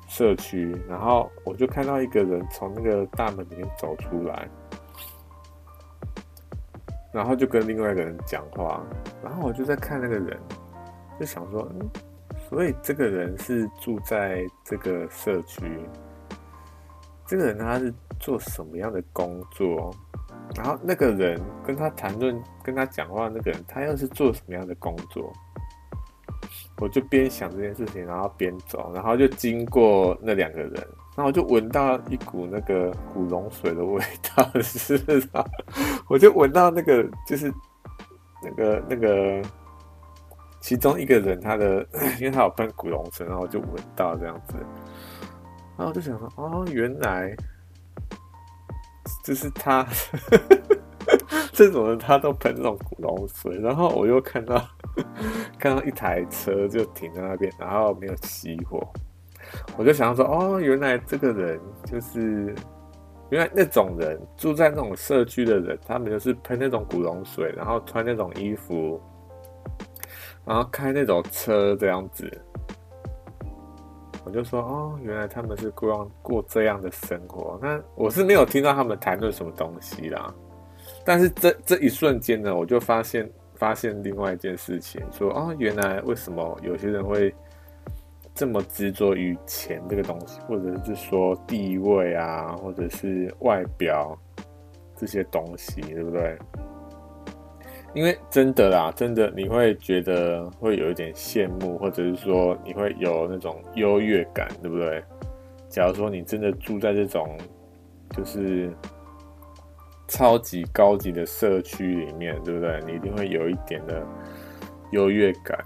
[0.10, 4.50] 社区，然后我就看到一个人从那个大门里面走出来，
[7.14, 8.84] 然后就跟另外一个人讲话，
[9.24, 10.38] 然后我就在看那个人，
[11.20, 11.90] 就想说，嗯，
[12.50, 15.64] 所以这个人是住在这个社区。
[17.28, 19.94] 这个人他是做什么样的工作？
[20.56, 25.32] 然后那个人跟他谈论、跟他讲话，那个人他又是做什么样的工作？
[26.80, 30.74] 我就边想这件事情，然后边走，然后就经过那两个人，
[31.16, 34.02] 然后我就闻到一股那个古龙水的味
[34.36, 35.30] 道， 是不是？
[36.08, 37.54] 我就闻到那个就是
[38.42, 39.42] 那个那个
[40.62, 41.86] 其中一个人他的，
[42.20, 44.56] 因为他有喷古龙水，然后我就闻到这样子。
[45.78, 47.36] 然后我就想说，哦，原来
[49.24, 49.86] 就是他
[51.60, 53.60] 这种人，他都喷那种古龙水。
[53.60, 54.66] 然后我又看到
[55.60, 58.82] 看到一台车就停在那边，然后没有熄火。
[59.76, 62.56] 我就想说，哦，原来这个人就是
[63.30, 68.98] 原来那种人住在那种社区的人，他们就是喷那种古龙水，然后穿那种衣服，
[70.46, 72.32] 然后开那种车这样子。
[74.24, 77.60] 我就说哦，原来他们是过过这样的生活。
[77.62, 80.34] 那我是没有听到他们谈论什么东西啦。
[81.10, 87.34] 但是这这一瞬间呢，我就发现发现另外一件事情，说哦，原来为什么有些人会
[88.36, 94.16] 这么执着于钱这个东西，或者是说地位啊，或者是外表
[94.96, 96.38] 这些东西，对不对？
[97.96, 105.04] 因为真的啦，真的你会觉得会有一点羡慕，或者是说你会有那种优越感，对不对？
[105.70, 107.36] 假如说你真的住在这种
[108.16, 108.72] 就是
[110.10, 112.82] 超级高级的社区里面，对不对？
[112.86, 114.06] 你一定会有一点的
[114.92, 115.58] 优越感，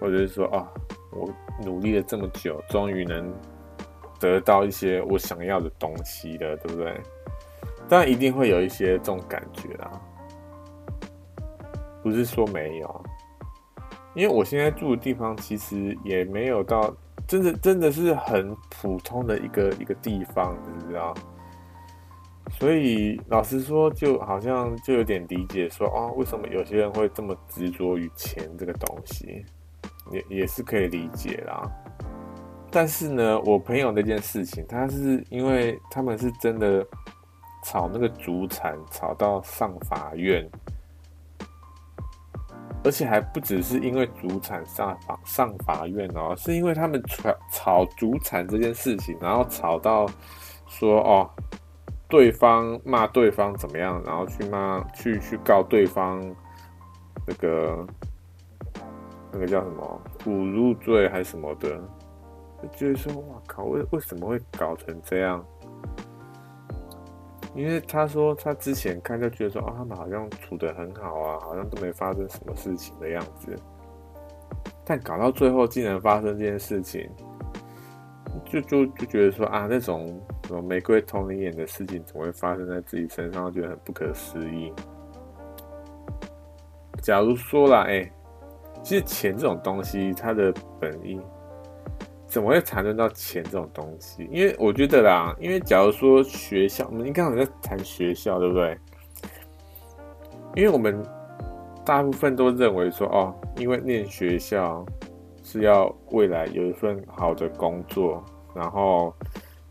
[0.00, 0.68] 或者是说啊，
[1.10, 1.28] 我
[1.64, 3.32] 努力了这么久，终于能
[4.20, 6.94] 得到一些我想要的东西了，对不对？
[7.88, 9.90] 当然一定会有一些这种感觉啦。
[12.02, 13.04] 不是说没有，
[14.14, 16.94] 因为我现在住的地方其实也没有到
[17.26, 21.14] 真的真的是很普通的一个一个地方，你知道？
[22.50, 29.44] 所以老实说，就好像就有点理解说，哦，为什么有些人会这么执着于钱这个东西，
[30.10, 31.70] 也也是可以理解啦。
[32.70, 36.84] 但是呢，我朋友那件事情，他是因为他们是真的
[37.64, 40.48] 吵那个主产，吵到上法院。
[42.84, 50.08] 而且还不只是因为主产上法上法院哦，是因为他们吵吵祖产这件事情，然后吵到
[50.66, 51.28] 说哦，
[52.08, 56.20] 对方骂对方怎么样，然后去骂去去告对方
[57.26, 57.86] 那个
[59.32, 61.78] 那个叫什么侮辱罪还是什么的，
[62.62, 65.44] 就觉得说哇靠，为为什么会搞成这样？
[67.54, 73.54] 因为他说他之前看就觉得说啊，他们好像处得很好啊，好像都没发生什么事情的样子。
[74.84, 77.10] 但搞到最后竟然发生这件事情，
[78.46, 83.52] 就就就觉得说啊，那种什么玫瑰瞳铃眼的事情，总会发生在自己身上？
[83.52, 84.72] 觉得很不可思议。
[87.02, 88.10] 假如说啦，哎、
[88.82, 91.20] 其实钱这种东西，它的本意。
[92.26, 94.28] 怎么会谈论到钱这种东西？
[94.30, 98.78] 因为我觉得啦，因为假如说学校，我们刚刚在谈学校，对不对？
[100.54, 101.02] 因为我们
[101.86, 104.84] 大部分都认为说，哦，因为念学校
[105.42, 108.22] 是要未来有一份好的工作，
[108.54, 109.14] 然后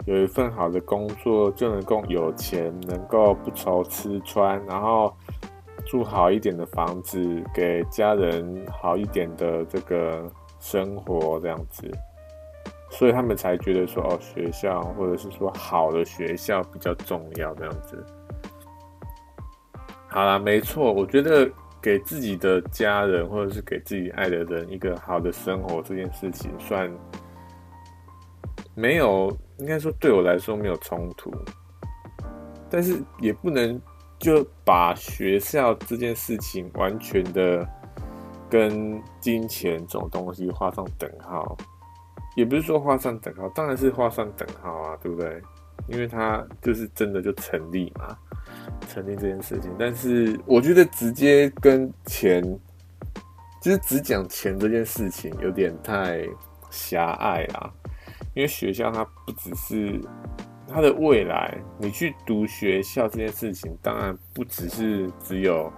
[0.08, 5.14] 有一份好的工作就能够有钱，能够不愁吃穿，然后
[5.86, 11.92] 住好一点的房子，给家人好一点的这个生活，这样子。
[12.90, 18.02] 所以他们才觉得说，哦，学校或者是说好的学校比较重要这样子。
[20.08, 26.90] 好啦，没错，我觉得给自己的家人或者是给自己爱的人一个好的生活这件事情，算
[28.74, 31.32] 没有，应该说对我来说没有冲突。
[32.70, 33.82] 但是也不能
[34.20, 37.68] 就把学校这件事情完全的
[38.50, 41.58] 跟金钱这种东西画上等号。
[42.36, 45.42] 也不是说画上等号，当然是画上等号啊，对不对？
[45.88, 48.16] 因为它就是真的就成立嘛，
[48.88, 49.72] 成立这件事情。
[49.80, 52.44] 但是我觉得直接跟钱，
[53.60, 56.24] 就是只讲钱这件事情有点太
[56.70, 57.74] 狭隘啦。
[58.38, 60.00] 因为学校它不只是
[60.68, 65.74] 它的未来，你去读学校这件事情，当然不只是只有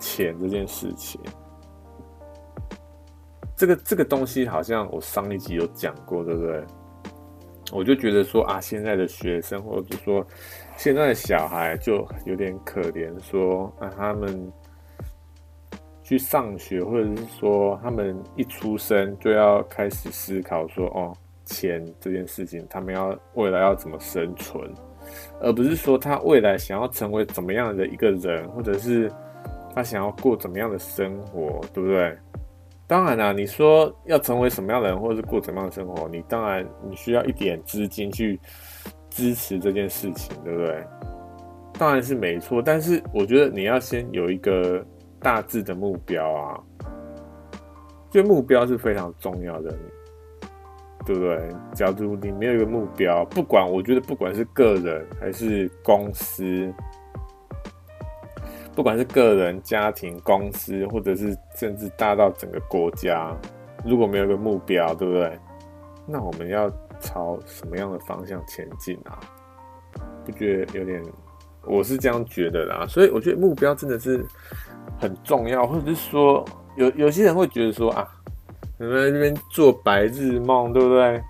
[0.00, 1.20] 钱这件事情。
[3.56, 6.64] 这个这个东西好像我上一集有讲过，对不对？
[7.70, 10.26] 我就觉得说啊，现在的学生或者说
[10.76, 14.52] 现在的小孩就有点可怜，说啊，他们
[16.02, 24.62] 去上学，或者是说他们一出生就要开始思考说哦，钱这件事情，他们要未来要怎么生存，
[25.40, 29.10] 而不是说他未来想要成为怎么样的一个人，或者是
[29.74, 32.16] 他想要过怎么样的生活，对不对？
[32.86, 38.38] 当然啦、你说要成为什么样的人，或者是过怎么样的生活，你当然你需要一点资金去
[39.08, 40.84] 支持这件事情，对不对？
[41.78, 44.84] 当然是没错，但是我觉得你要先有一个
[45.20, 46.60] 大致的目标啊，
[48.10, 49.74] 这目标是非常重要的，
[51.04, 51.48] 对不对？
[51.74, 56.72] 假如你没有一个目标，不管我觉得不管是个人还是公司。
[58.74, 63.36] 不管是个人、家庭、公司，或者是甚至大到整个国家，
[63.84, 65.38] 如果没有一个目标，对不对？
[66.06, 69.20] 那我们要朝什么样的方向前进啊？
[70.24, 71.02] 不觉得有点？
[71.66, 72.86] 我是这样觉得啦。
[72.88, 74.24] 所以我觉得目标真的是
[74.98, 76.42] 很重要，或者是说，
[76.76, 78.08] 有有些人会觉得说啊，
[78.82, 81.22] 你们在那边做白日梦，对不对？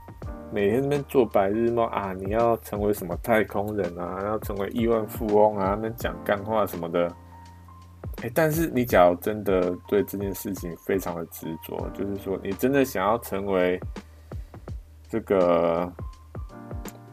[0.51, 4.23] 每天那边做白日梦啊，你要成为什么太空人啊？
[4.25, 5.75] 要成为亿万富翁啊？
[5.75, 7.15] 那边讲干话什么的。
[8.23, 13.79] 欸，但是你假如真的对这件事情非常的执着，就是说你真的想要成为
[15.11, 15.93] 这个，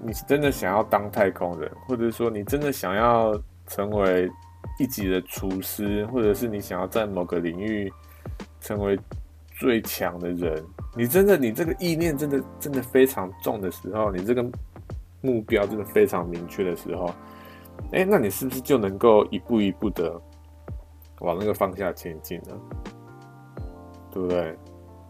[0.02, 4.32] 你是真的想要当太空人，或者说你真的想要成为
[4.80, 7.92] 一级的厨师，或者是你想要在某个领域
[8.62, 8.98] 成为
[9.60, 10.64] 最强的人，
[10.96, 14.44] 你真的你这个意念真的真的非常重的时候，你这个
[15.22, 17.14] 目标真的非常明确的时候，
[17.92, 20.20] 欸，那你是不是就能够一步一步的？
[21.20, 22.58] 往那个方向前进了，
[24.10, 24.58] 对不对？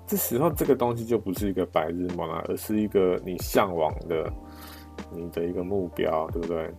[0.08, 4.34] 这时候这个东西就不是一个白日梦了，而是一个你向往的
[5.12, 6.74] 你的一个目标，对不对？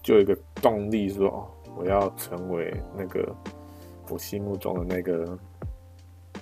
[0.00, 3.34] 就有一个动力说，哦，我要成为那个
[4.08, 5.36] 我心目中的那个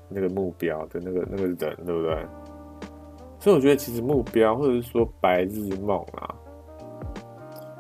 [0.08, 2.26] 那个目标的那个那个人，对不对？
[3.38, 6.34] 所以我觉得，其实目标或者是说白日梦啊，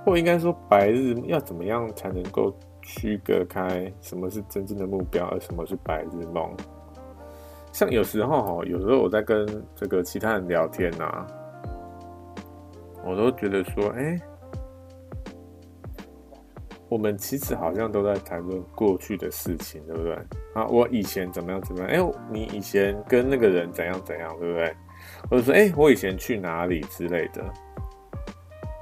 [0.04, 2.54] 或应该说白日要怎么样才能够？
[2.88, 6.48] 区隔开什么是真正的目标，而什么是白日梦。
[7.72, 11.26] 像有时候哈，有时候我在跟这个其他人聊天呐、
[13.04, 14.16] 我都觉得说，哎、
[16.88, 20.14] 我们其实好像都在谈论过去的事情，对不对？
[20.54, 21.88] 啊，我以前怎么样怎么样？
[21.88, 24.74] 哎、你以前跟那个人怎样怎样，对不对？
[25.30, 27.44] 或者说，哎、我以前去哪里之类的。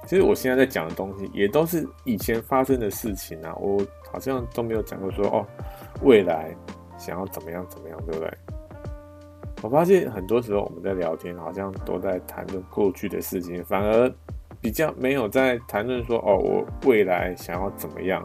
[0.06, 3.54] 其实我现在在讲的东西，也都是以前发生的事情啊。
[3.56, 3.82] 我
[4.12, 5.46] 好像都没有讲过说哦，
[6.02, 6.54] 未来
[6.98, 8.30] 想要怎么样怎么样，对不对？
[9.62, 14.12] 我发现很多时候我们在聊天，好像都在谈论过去的事情，反而
[14.64, 18.24] 比较没有在谈论说哦，我未来想要怎么样。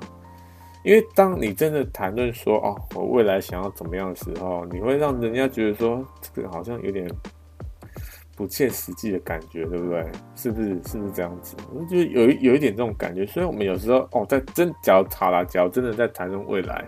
[0.85, 7.05] 因为当你真的谈论说哦，我未来想要怎么样的时候，你会让人家觉得说这个好像有点
[8.37, 10.09] 不切实际的感觉，对不对？
[10.33, 10.69] 是不是？
[10.87, 11.57] 是不是这样子？
[11.89, 13.25] 就有有一点这种感觉。
[13.25, 16.85] 所以我们有时候哦，在真假如好啦，假如真的在谈论未来，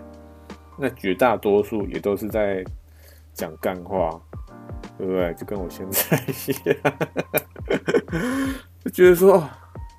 [0.78, 2.64] 那绝大多数也都是在
[3.34, 4.18] 讲干话，
[4.96, 5.34] 对不对？
[5.34, 6.76] 就跟我现在一样，
[8.84, 9.48] 就觉得说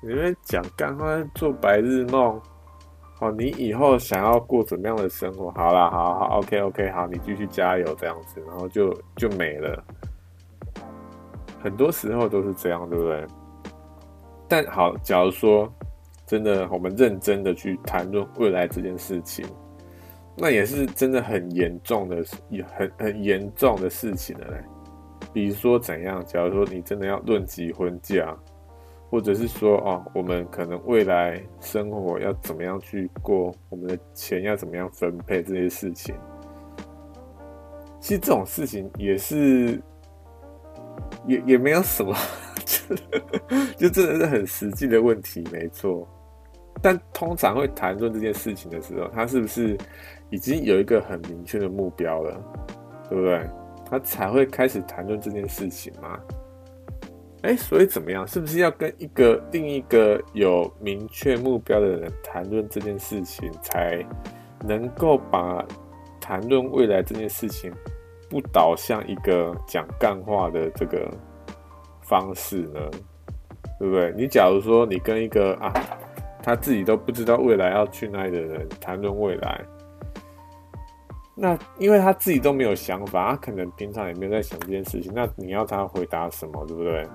[0.02, 2.40] 你们讲干话，做白日梦。
[3.20, 5.50] 哦，你以后想要过怎么样的生活？
[5.52, 9.82] 好啦，好好，OK OK，好，你继续加油这样子，然后就就没了。
[11.62, 13.26] 很多时候都是这样，对不对？
[14.46, 15.72] 但好，假如说
[16.26, 19.46] 真的，我们认真的去谈论未来这件事情，
[20.36, 22.22] 那也是真的很严重的，
[22.76, 24.62] 很很严重的事情了嘞。
[25.32, 26.22] 比如说怎样？
[26.26, 28.36] 假如说你真的要论及婚嫁。
[29.14, 36.16] 或者是说哦，我们可能未来生活要怎么样去过，我们的钱要怎么样分配这些事情，
[38.00, 39.80] 其实这种事情也是，
[41.28, 42.12] 也也没有什么，
[43.76, 46.08] 就真的是很实际的问题，没错。
[46.82, 49.78] 但通常会谈论这件事情的时候，他是不是
[50.28, 52.44] 已经有一个很明确的目标了，
[53.08, 53.48] 对不对？
[53.88, 56.18] 他才会开始谈论这件事情嘛。
[57.44, 58.26] 哎，所以怎么样？
[58.26, 64.02] 是不是要跟一个另一个有明确目标的人谈论这件事情，才
[64.66, 65.62] 能够把
[66.18, 67.70] 谈论未来这件事情
[68.30, 71.06] 不导向一个讲干话的这个
[72.00, 72.80] 方式呢？
[73.78, 74.14] 对不对？
[74.16, 75.70] 你假如说你跟一个啊，
[76.42, 79.60] 他自己都不知道未来要去哪里的人谈论未来，
[81.36, 86.64] 那因为他自己都没有想法，他可能平常也没有在想这件事情，那你要他回答什么？
[86.66, 87.06] 对不对？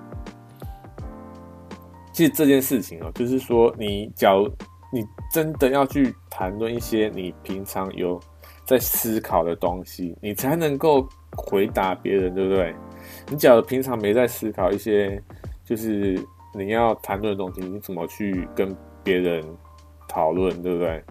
[2.12, 4.46] 其实这件事情哦，就是说，你假如
[4.92, 8.20] 你真的要去谈论一些你平常有
[8.66, 12.74] 在思考的东西，你才能够回答别人，对不对？
[13.30, 15.22] 你假如平常没在思考一些，
[15.64, 19.42] 就是你要谈论的东西，你怎么去跟别人
[20.06, 21.02] 讨论，对不对？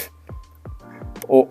[1.26, 1.48] 我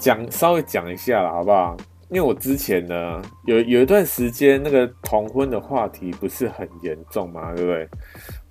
[0.00, 1.76] 讲稍微讲一下了，好不好？
[2.08, 7.88] 因为我之前呢，有有一段时间那个同婚的话题不是很严重嘛，对不对？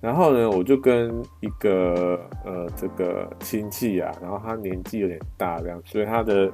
[0.00, 6.50] 然后呢，我就跟一个呃这个亲戚啊，然后他年纪有点大，这样，所以他的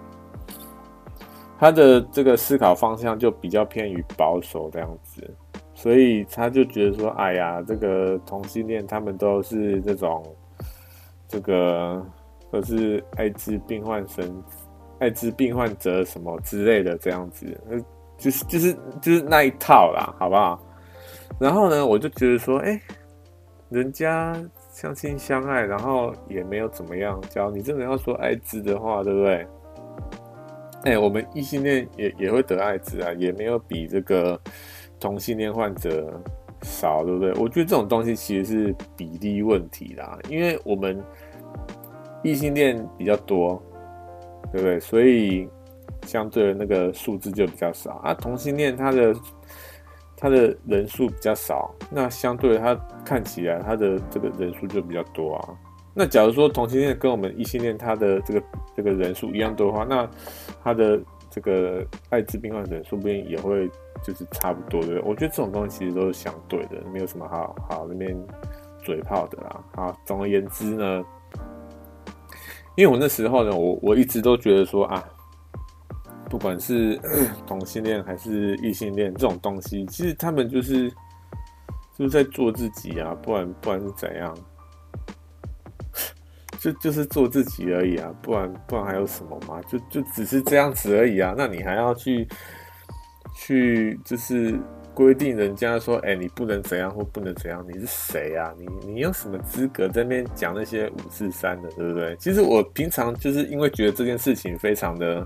[1.61, 5.33] 他的这个思考方向就比较偏于保守这样子，
[5.75, 10.25] 所以他就觉得说，哎呀，这个同性恋他们都是这种
[11.29, 12.05] 这个
[12.51, 14.43] 都是艾滋病患生。
[14.99, 17.79] 艾滋病患者什么之类的这样子，呃
[18.19, 18.73] 就是就是
[19.03, 20.59] 就是那一套啦，好不好？
[21.39, 22.81] 然后呢，我就觉得说，哎、
[23.69, 24.35] 人家
[24.73, 27.21] 相亲相爱，然后也没有怎么样。
[27.29, 29.47] 假如你真的要说艾滋的话，对不对？
[30.85, 34.41] 哎、我们异性恋也也会得艾滋啊，也没有比这个
[34.99, 36.19] 同性恋患者
[36.63, 37.33] 少，对不对？
[37.35, 41.03] 我觉得这种东西其实是比例问题啦，因为我们
[42.23, 43.61] 异性恋比较多。
[44.53, 44.81] 对不对？
[44.81, 45.49] 所以
[46.07, 48.15] 相对的那个数字就比较少啊。
[48.15, 49.15] 同性恋他的
[50.17, 52.75] 他的人数比较少，那相对他
[53.05, 55.49] 看起来他的这个人数就比较多啊。
[55.95, 58.43] 那假如说同性恋跟我们异性恋他的这个
[58.77, 60.09] 这个人数一样多的话，那
[60.63, 63.69] 他的这个艾滋病患者说不定也会
[64.03, 65.03] 就是差不多，对不对？
[65.03, 68.17] 我觉得这种东西其实都是相对的，没有什么好好那边
[68.83, 69.65] 嘴炮的啦。
[69.75, 71.05] 好，总而言之呢。
[72.77, 75.03] 因为我那时候呢，我我一直都觉得说啊，
[76.29, 77.01] 不管是
[77.47, 80.91] 同性恋还是异性恋这种东西，其实他们就是
[81.97, 84.37] 就是在做自己啊，不然不然是怎样，
[86.61, 89.61] 就就是做自己而已啊，不然不然还有什么嘛？
[89.62, 92.29] 就就只是这样子而已啊，那你还要去
[93.35, 94.59] 去就是。
[94.97, 98.51] 规定人家说，哎、你不能怎样或不能怎样，你是谁啊？
[98.59, 102.17] 你你有什么资格在那边讲那些五四三的，对不对？
[102.17, 105.23] 其实我平常就是因为觉得这件事情非常的，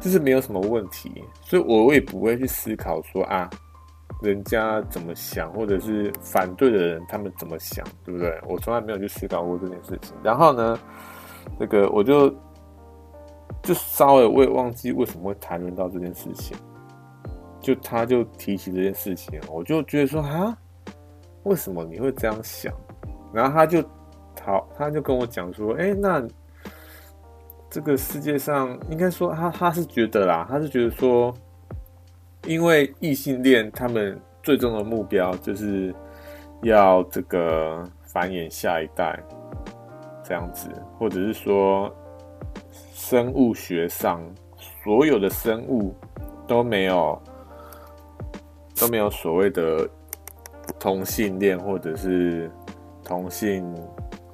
[0.00, 3.48] 就是没有什么问题，所以我也不会去思考说啊，
[4.20, 8.36] 人家怎么想，或者是反对的人他们怎么想，对不对？
[8.48, 10.12] 我从来没有去思考过这件事情。
[10.24, 10.76] 然后呢，
[11.56, 12.28] 这个我就
[13.62, 16.56] 就稍微我也忘记为什么会谈论到这件事情。
[17.62, 20.54] 就他就提起这件事情，我就觉得说啊，
[21.44, 22.74] 为什么你会这样想？
[23.32, 23.82] 然后他就
[24.44, 26.22] 好，他就跟我讲说，哎，那
[27.70, 31.32] 这个世界上应该说他他是觉得啦，他是觉得说，
[32.46, 35.94] 因为异性恋他们最终的目标就是
[36.62, 39.18] 要这个繁衍下一代
[40.24, 41.90] 这样子，或者是说
[42.92, 44.20] 生物学上
[44.84, 45.94] 所有的生物
[46.46, 47.20] 都没有
[48.76, 49.88] 都没有所谓的
[50.78, 52.50] 同性恋或者是
[53.04, 53.74] 同性。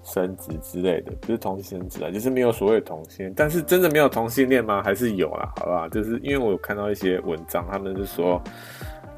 [0.05, 3.31] 生殖之类的，不是同性生殖啊，就是没有所谓的同性。
[3.37, 4.83] 但是真的没有同性恋吗？
[4.83, 5.87] 还是有啦，好不好？
[5.91, 8.43] 就是因为我有看到一些文章，他们就说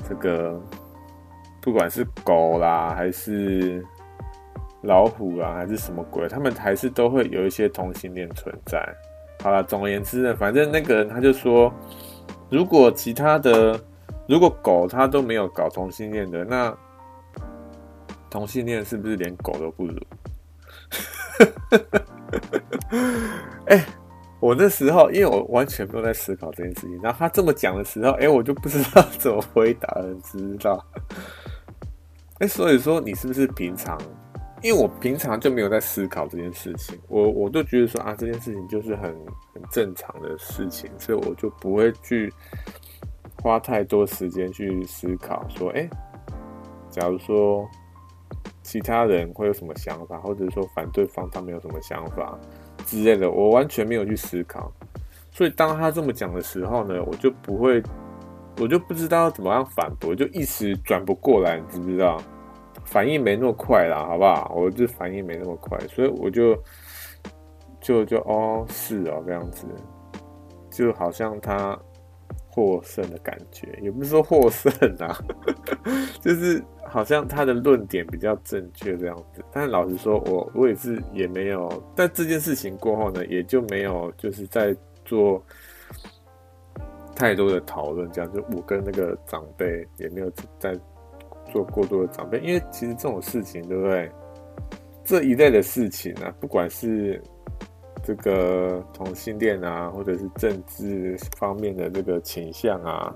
[0.08, 0.60] 这个
[1.62, 3.86] 不管是狗啦，还是
[4.82, 8.84] 老虎啦，还是什么鬼，他们还是都会有一些同性恋存在。
[9.44, 11.72] 好了，总而言之呢，反正那个人他就说，
[12.50, 13.80] 如果其他的，
[14.30, 16.72] 如果狗它都没有搞同性恋的，那
[18.30, 19.96] 同性恋是不是连狗都不如？
[23.66, 23.84] 哎、
[24.38, 30.86] 我那时候因为我完全没有在思考这件事情，然后他这么讲的时候，哎、我就不知道怎么回答了，知道？
[32.38, 33.98] 哎、所以说你是不是平常？
[34.62, 39.12] 因为我平常就没有在思考这件事情，我我都觉得说啊，这件事情就是很
[39.52, 42.32] 很正常的事情，所以我就不会去
[43.42, 45.88] 花太多时间去思考说，哎、
[46.90, 47.68] 假如说。
[48.62, 52.38] 其他人会有什么想法，或者说反对方他们有什么想法
[52.86, 54.70] 之类的，我完全没有去思考。
[55.32, 57.82] 所以当他这么讲的时候呢，我就不会，
[58.60, 62.22] 我就不知道怎么样反驳，就一时转不过来，你知不知道？
[62.84, 64.52] 反应没那么快啦，好不好？
[64.54, 66.56] 我就反应没那么快，所以我就
[67.80, 69.66] 就就哦，是哦，这样子，
[70.70, 71.76] 就好像他。
[72.50, 75.16] 获胜的感觉，也不是说获胜啊，
[76.20, 79.42] 就是好像他的论点比较正确这样子。
[79.52, 85.40] 但老实说，我我也是也没有，但这件事情过后呢，也就没有就是在做
[87.14, 90.76] 太多的讨论，这样就我跟那个长辈也没有在
[91.52, 94.10] 做过多的长辈，因为其实这种事情，对不对？
[95.04, 97.22] 这一类的事情啊，不管是。
[98.10, 103.14] 这个同性恋啊，或者是政治方面的这个倾向啊，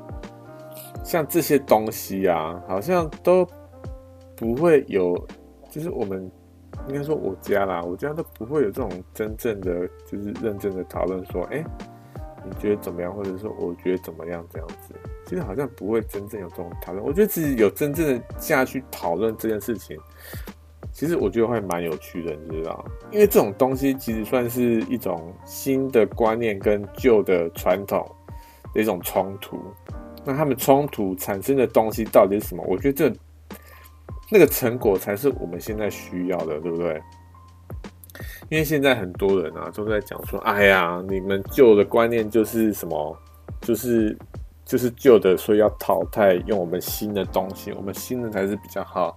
[1.03, 3.45] 像这些东西啊，好像都
[4.36, 5.16] 不会有，
[5.68, 6.30] 就是我们
[6.86, 11.64] 应该说我家啦，我家都不会有这种真正的，就是认真的讨论说，哎，
[12.45, 13.12] 你觉得怎么样？
[13.12, 14.47] 或者说我觉得怎么样？
[14.49, 14.95] 这样子，
[15.26, 17.05] 其实好像不会真正有这种讨论。
[17.05, 19.99] 我觉得自己有真正的下去讨论这件事情。
[20.95, 28.09] 其实我觉得会蛮有趣的，你知道，因为这种东西其实算是一种新的观念跟旧的传统
[28.72, 29.61] 的一种冲突。
[30.24, 32.64] 那他们冲突产生的东西到底是什么？
[32.68, 33.16] 我觉得这
[34.30, 37.03] 那个成果才是我们现在需要的，对不对？
[38.49, 43.18] 因为现在很多人啊都在讲说：“哎呀，你们旧的观念就是什么，
[43.61, 44.16] 就是。”
[44.65, 49.17] 就是旧的，所以要淘汰，用我们新的东西，我们新的才是比较好，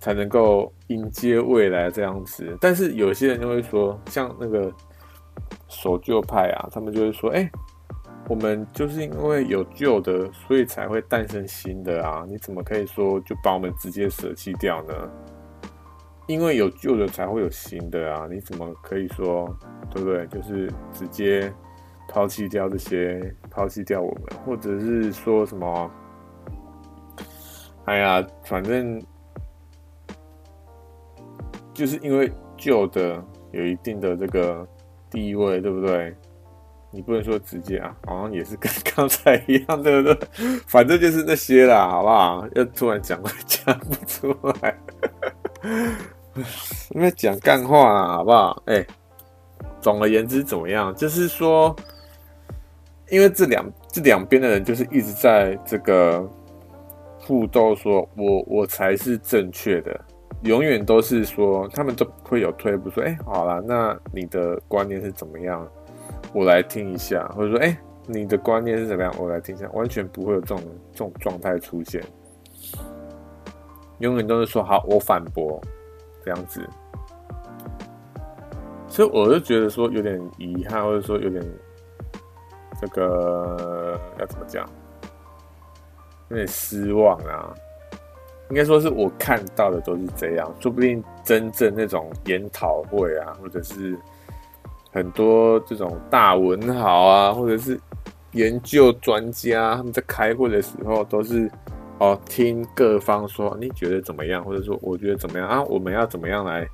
[0.00, 2.56] 才能够迎接未来这样子。
[2.60, 4.72] 但是有些人就会说，像那个
[5.68, 7.50] 守旧派啊，他们就会说，哎、
[8.26, 12.24] 我们就是因为有旧的，所以才会诞生新的啊！
[12.26, 14.94] 你怎么可以说就把我们直接舍弃掉呢？
[16.26, 18.26] 因为有旧的才会有新的啊！
[18.30, 19.54] 你怎么可以说，
[19.90, 20.26] 对不对？
[20.28, 21.52] 就是直接。
[22.08, 25.90] 抛弃掉这些，抛弃掉我们，或者是说什么？
[27.86, 29.02] 哎呀，反正
[31.72, 34.68] 就是因为旧的有一定的这个
[35.10, 36.14] 地位，对不对？
[36.90, 40.28] 你不能说直接啊，好像也是跟 刚才一样，对不对？
[40.66, 42.46] 反正就是那些啦，好不好？
[42.54, 44.78] 要突然讲， 讲不出来，
[46.92, 48.62] 因为讲干话啦，好不好？
[48.66, 48.86] 哎、
[49.80, 50.94] 总而言之，怎么样？
[50.94, 51.74] 就是说。
[53.08, 56.28] 因为这两这两边的人就是一直在这个
[57.20, 60.00] 互斗，说我我才是正确的，
[60.42, 65.64] 永远都是说他们都会有退步，说哎，好啦，那你的观念是怎么样？
[66.32, 69.14] 我来听一下，或者说哎，你的观念是怎么样？
[69.20, 70.60] 我来听一下，完全不会有这种
[70.92, 72.02] 这种状态出现，
[74.00, 75.60] 永远都是说好，我反驳
[76.24, 76.68] 这样子，
[78.88, 81.40] 所以我就觉得说有点遗憾，或者说有点。
[82.80, 84.68] 这个要怎么讲？
[86.28, 87.54] 有点失望啊！
[88.50, 93.96] 应该说是我看到的都是这样，说不定真正那种研讨会啊，或者是
[94.92, 97.80] 很多这种大文豪啊，或者是
[98.32, 101.48] 研究专家，他们在开会的时候都是
[102.00, 105.62] 哦，听各方说你觉得怎么样，或者说我觉得怎么样啊？
[105.62, 106.68] 我们要怎么样来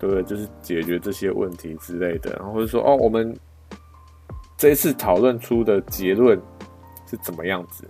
[0.00, 0.20] 对？
[0.24, 3.38] 就是解决这些问题之类的，然后或者说哦，我们。
[4.60, 6.38] 这一次讨论出的结论
[7.06, 7.88] 是怎么样子？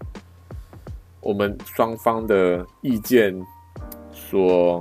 [1.21, 3.35] 我们双方的意见
[4.13, 4.81] 说，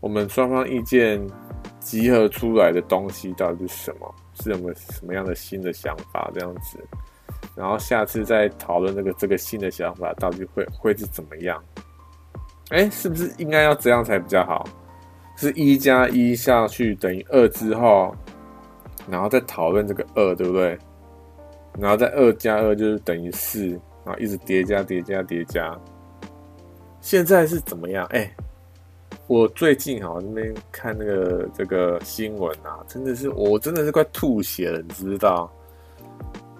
[0.00, 1.20] 我们双方意见
[1.80, 4.14] 集合出来的东西到底是什么？
[4.32, 6.78] 是有没有什么样的新的想法这样子？
[7.54, 11.62] 然后下次再讨论这个这个新的想法到底会会是怎么样？
[12.70, 14.66] 哎，是不是应该要这样才比较好？
[15.36, 18.16] 是一加一下去等于二之后，
[19.08, 20.78] 然后再讨论这个二，对不对？
[21.78, 23.68] 然后再二加二就是等于四，
[24.04, 25.78] 然后一直叠加叠加叠加。
[27.00, 28.06] 现在是怎么样？
[28.10, 28.30] 哎，
[29.26, 35.50] 我最近哈那边看那个这个新闻啊，真的是我真的是快吐血了，你知道？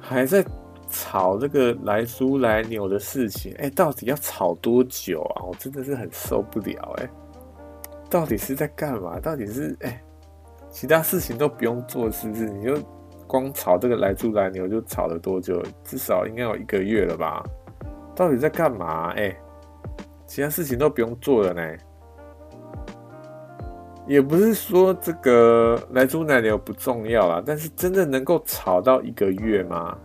[0.00, 0.44] 还在
[0.90, 5.44] 吵这个来猪来牛的事情，哎，到底要吵多久啊？
[5.44, 7.08] 我真的是很受不了，哎。
[8.10, 9.18] 到底是在干嘛？
[9.20, 10.02] 到底是哎、
[10.72, 12.48] 其他事情都不用做，是不是？
[12.48, 12.76] 你就
[13.26, 15.62] 光炒这个来猪来牛，就炒了多久？
[15.84, 17.44] 至少应该有一个月了吧？
[18.16, 19.12] 到底在干嘛？
[19.12, 19.36] 哎、
[20.26, 21.76] 其他事情都不用做了呢。
[24.06, 29.96] 也不是说这个来猪莱牛不重要啦，但是真的能够炒到一个月吗？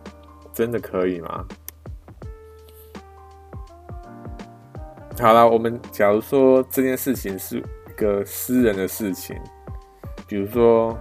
[0.53, 1.45] 真的可以吗？
[5.17, 7.63] 好了，我们假如说这件事情是。
[7.89, 9.35] 一个私人的事情，
[10.27, 10.97] 比如说，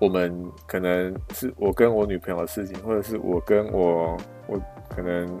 [0.00, 4.16] 我们可能是我跟我女朋友的事情，或者是我跟我
[4.48, 5.40] 我可能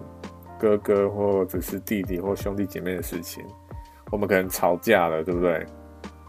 [0.58, 3.44] 哥哥或者是弟弟或兄弟姐妹的事情，
[4.12, 5.66] 我们可能吵架了，对不对？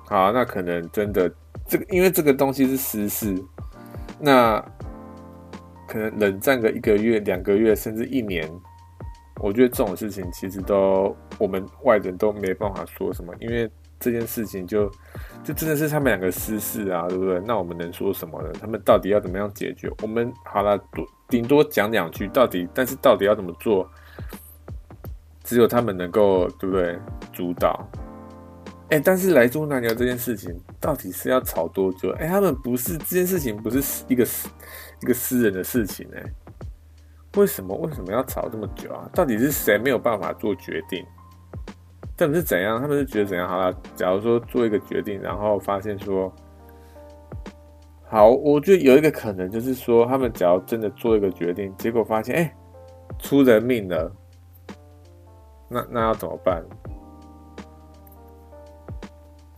[0.07, 1.31] 好，那可能真的
[1.67, 3.35] 这个，因为这个东西是私事，
[4.19, 4.59] 那
[5.87, 8.49] 可能冷战个一个月、两个月，甚至一年，
[9.39, 13.69] 我觉得这种事情其实都我们外人都没办法说什么，因为。
[14.03, 14.91] 这件事情就
[15.43, 17.39] 就真的是他们两个私事啊，对不对？
[17.45, 18.51] 那我们能说什么呢？
[18.61, 19.91] 他们到底要怎么样解决？
[20.01, 23.89] 我们好了，多顶多讲两句，到底，但是到底要怎么做，
[25.43, 26.99] 只有他们能够，对不对？
[27.33, 27.87] 主导。
[28.89, 32.11] 哎，但是莱猪莱牛这件事情，到底是要吵多久？
[32.19, 34.47] 哎，他们不是这件事情，不是一个私
[35.01, 36.23] 一个私人的事情，哎，
[37.37, 39.09] 为什么为什么要吵这么久啊？
[39.15, 41.03] 到底是谁没有办法做决定？
[42.21, 42.79] 他们是怎样？
[42.79, 43.49] 他们是觉得怎样？
[43.49, 46.31] 好了，假如说做一个决定，然后发现说，
[48.07, 52.55] 好，我觉得有一个可能就是说，他们假如真的做一个决定，结果发现，哎，
[53.17, 54.11] 出人命了，
[55.67, 56.63] 那那要怎么办？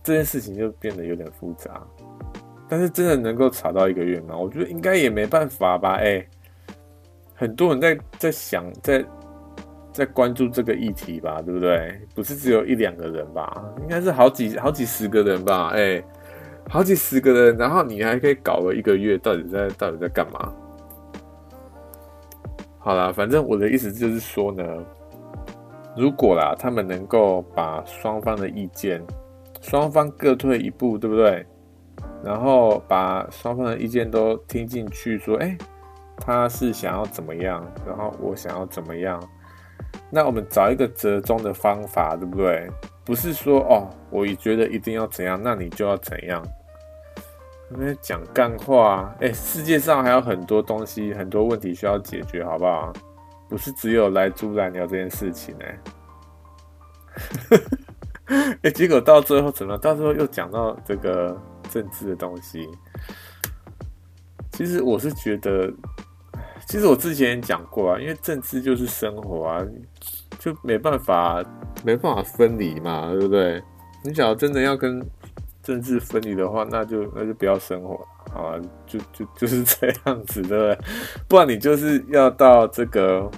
[0.02, 1.86] 这件事情就变得有点复杂。
[2.66, 4.34] 但是真的能够吵到一个月吗？
[4.34, 5.96] 我觉得应该也没办法吧。
[5.96, 6.26] 哎，
[7.34, 9.04] 很多人在在想在。
[9.94, 11.96] 在关注这个议题吧，对不对？
[12.16, 13.64] 不是只有一两个人吧？
[13.80, 15.68] 应该是好几好几十个人吧？
[15.72, 16.02] 哎、
[16.68, 20.52] 好几十个人，然后你还可以搞了一个月，到底在到底在干嘛？
[22.80, 24.64] 好啦，反正我的意思就是说呢，
[25.96, 29.00] 如果啦，他们能够把双方的意见，
[29.60, 31.46] 双方各退一步，对不对？
[32.24, 35.56] 然后把双方的意见都听进去，说，哎、
[36.16, 39.22] 他是想要怎么样，然后我想要怎么样。
[40.10, 42.70] 那我们找一个折中的方法，对不对？
[43.04, 46.42] 不是说哦，我也觉得一定要怎样，那你就要怎样。
[47.72, 52.92] 因为讲干话，哎，世界上还有很多东西，很多问题需要解决，好不好？
[53.48, 55.78] 不是只有来猪莱牛这件事情，哎，
[58.62, 59.76] 哎，结果到最后怎么？
[59.78, 61.36] 到最后又讲到这个
[61.70, 62.68] 政治的东西。
[64.52, 65.72] 其实我是觉得。
[66.66, 69.64] 其实我之前也讲过啊，因为政治就是生活啊，
[70.38, 71.44] 就没办法
[71.84, 73.62] 没办法分离嘛，对不对？
[74.02, 75.00] 你想要真的要跟
[75.62, 80.78] 政治分离的话，那就那就不要生活，好啊，就就 就是这样子，对不对？
[81.28, 83.30] 不然你就是要到这个，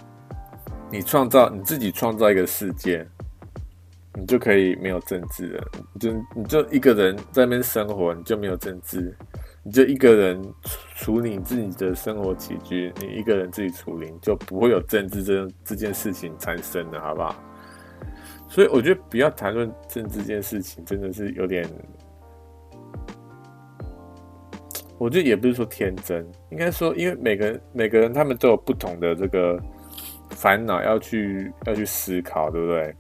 [0.91, 3.07] 你创造你自己创造一个世界，
[4.15, 9.15] 你就可以没有政治了，你就你就一个人在那边生活，你就没有政治。
[9.67, 10.41] 你就一个人
[10.95, 17.35] 处理自己的生活起居，你一个人自己处理，就不会有政治这这件事情产生的，好不好？
[18.49, 21.69] 所以我觉得不要谈论政治这件事情，真的是有点，
[24.99, 29.61] 我觉得也不是说天真，应该说，因为每个人每个人他们都有不同的这个
[30.31, 32.95] 烦恼要去要去思考，对不对？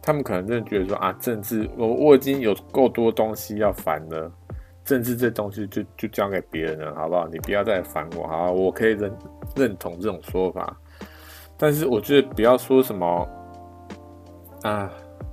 [0.00, 4.32] 他们可能真的觉得说啊，政治我我已经有够多东西要烦了。
[4.84, 7.28] 政治这东西就就交给别人了，好不好？
[7.28, 9.12] 你不要再烦我，好，我可以认
[9.54, 10.76] 认同这种说法，
[11.56, 13.28] 但是我觉得不要说什么
[14.62, 14.90] 啊，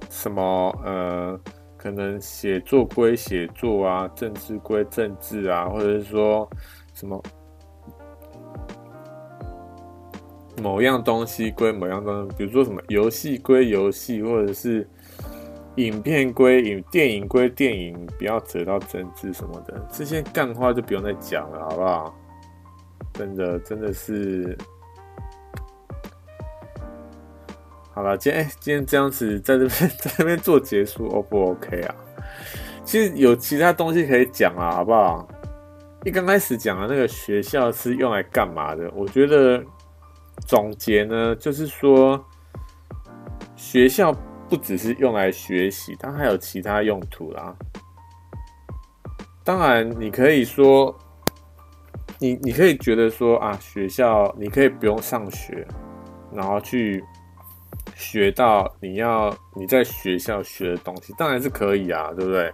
[0.10, 0.44] 什么
[0.86, 1.40] 呃，
[1.76, 6.48] 可能写作归写作啊，政治归政治啊，或者是说
[6.94, 7.22] 什么
[10.62, 14.88] 某样东西归某样东西，比如说什么游戏归游戏，或者是
[15.78, 22.16] 影片归影，电影归电影，不要扯到政治什么的，这些干话就不用再讲了，好不好？
[23.14, 24.58] 真的，真的是。
[27.94, 31.96] 好了，今天哎，今天这样子在这边 在这边做结束，O 不 OK 啊？
[32.84, 35.28] 其实有其他东西可以讲啊，好不好？
[36.06, 38.90] 一刚开始讲的那个学校是用来干嘛的？
[38.96, 39.64] 我觉得
[40.46, 42.24] 总结呢，就是说
[43.56, 44.16] 学校
[44.50, 47.56] 不只是用来学习，它还有其他用途啦。
[49.44, 50.98] 当然，你可以说，
[52.20, 55.68] 你你可以觉得说啊，学校你可以不用上学，
[56.32, 57.04] 然后去。
[57.96, 62.54] 学到你要你在学校学的东西，当然是可以啊，对不对？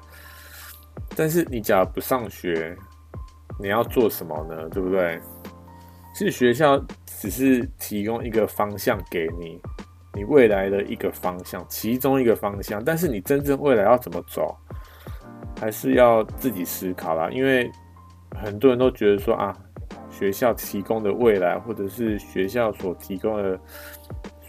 [1.18, 2.78] 但是你假如不上学，
[3.60, 4.70] 你要做什么呢？
[4.70, 5.20] 对不对？
[6.16, 9.60] 其实学校只是提供一个方向给你，
[10.14, 12.84] 你未来的一个方向，其中一个方向。
[12.84, 14.56] 但是你真正未来要怎么走，
[15.60, 17.30] 还是要自己思考啦。
[17.30, 17.70] 因为
[18.32, 19.58] 很多人都觉得说啊，
[20.10, 23.60] 学校提供的未来，或者是学校所提供的。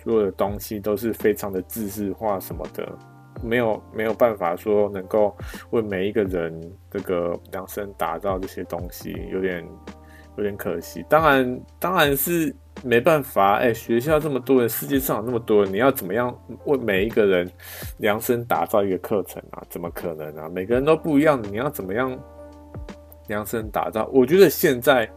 [0.05, 2.87] 所有的东西都是非常的知识化什么的，
[3.43, 5.35] 没有没有办法说能够
[5.71, 6.53] 为每一个人
[6.91, 9.67] 这个量身打造这些东西，有点
[10.37, 11.03] 有点可惜。
[11.09, 17.51] 当然当然是没办法，哎，学校这么多人，世界上有那么多人，你要怎么样为每一个人
[17.99, 19.63] 量身打造一个课程啊？
[19.71, 20.49] 怎么可能啊？
[20.49, 22.19] 每个人都不一样，你要怎么样
[23.29, 24.09] 量身打造？
[24.13, 25.09] 我觉得现在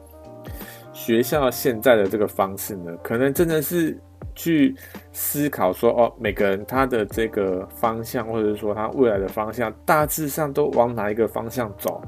[0.93, 3.99] 学校现在的这个方式呢，可能真的是。
[4.39, 4.75] 去
[5.11, 11.99] 思考说哦，每个人他的这个方向，或者说他未来的方向，大致上都往哪一个方向走，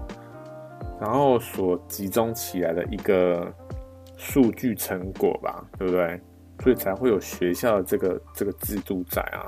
[1.02, 3.52] 然后所集中起来的一个
[4.20, 6.20] 数据成果吧，对不对？
[6.62, 9.48] 所以才会有学校的这个这个制度在啊。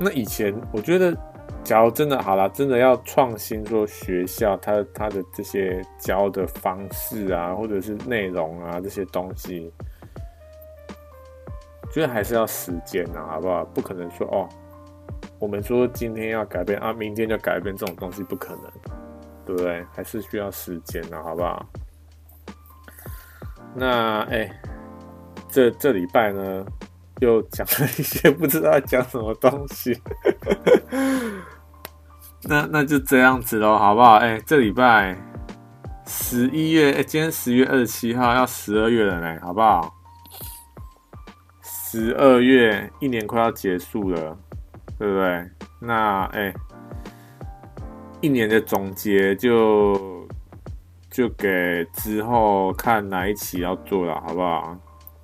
[0.00, 1.16] 那以前我觉得，
[1.62, 9.72] 假如真的好了，真的要创新，说学校它它的这些教的方式啊，或者是内容啊这些东西。
[11.92, 13.64] 觉得还是要时间呐，好不好？
[13.66, 14.48] 不可能说哦，
[15.38, 18.64] 我们说今天要改变啊，明天就改变这种东西不可能，
[19.46, 19.84] 对不对？
[19.92, 21.64] 还是需要时间呐，好不好？
[23.74, 24.50] 那哎，
[25.48, 26.64] 这这礼拜呢，
[27.20, 29.98] 又讲了一些不知道讲什么东西，
[32.42, 34.14] 那那就这样子喽，好不好？
[34.16, 35.16] 哎，这礼拜
[36.06, 39.94] 十一月，哎，今天十月二十七号，要十二月了呢，好不好？
[41.62, 44.36] 十二月一年快要结束了，
[44.98, 45.50] 对不对？
[45.80, 46.52] 那哎、
[48.20, 50.19] 一年的总结就
[51.10, 54.76] 就给之后看哪一期要做了，好不好？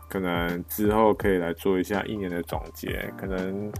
[0.09, 3.71] 可能之后可以来做一下一年的总结，可能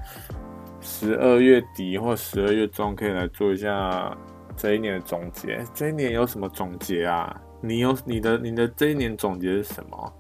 [0.81, 4.17] 十二月底或十二月中可以来做一下
[4.57, 5.65] 这一年的总结。
[5.73, 7.41] 这一年有什么总结啊？
[7.61, 10.13] 你有你的你的这一年总结是什么？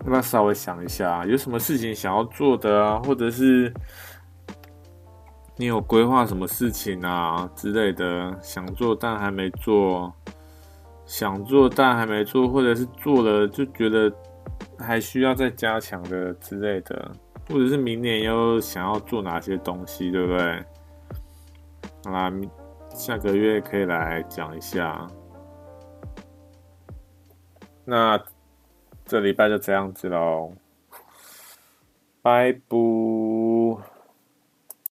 [0.00, 3.72] 要不要稍微想一下，有什么事情想要做的啊，或者是
[5.56, 10.12] 你有规划什么事情啊之类的，想做但还没做，
[11.06, 14.12] 想做但还没做，或者是做了就觉得
[14.78, 17.10] 还需要再加强的之类的，
[17.48, 20.64] 或者是明年又想要做哪些东西，对不对？
[22.04, 22.30] 好啦，
[22.90, 25.06] 下个月可以来讲一下。
[27.84, 28.20] 那。
[29.08, 30.52] 这礼拜就这样子喽，
[32.20, 32.60] 拜拜。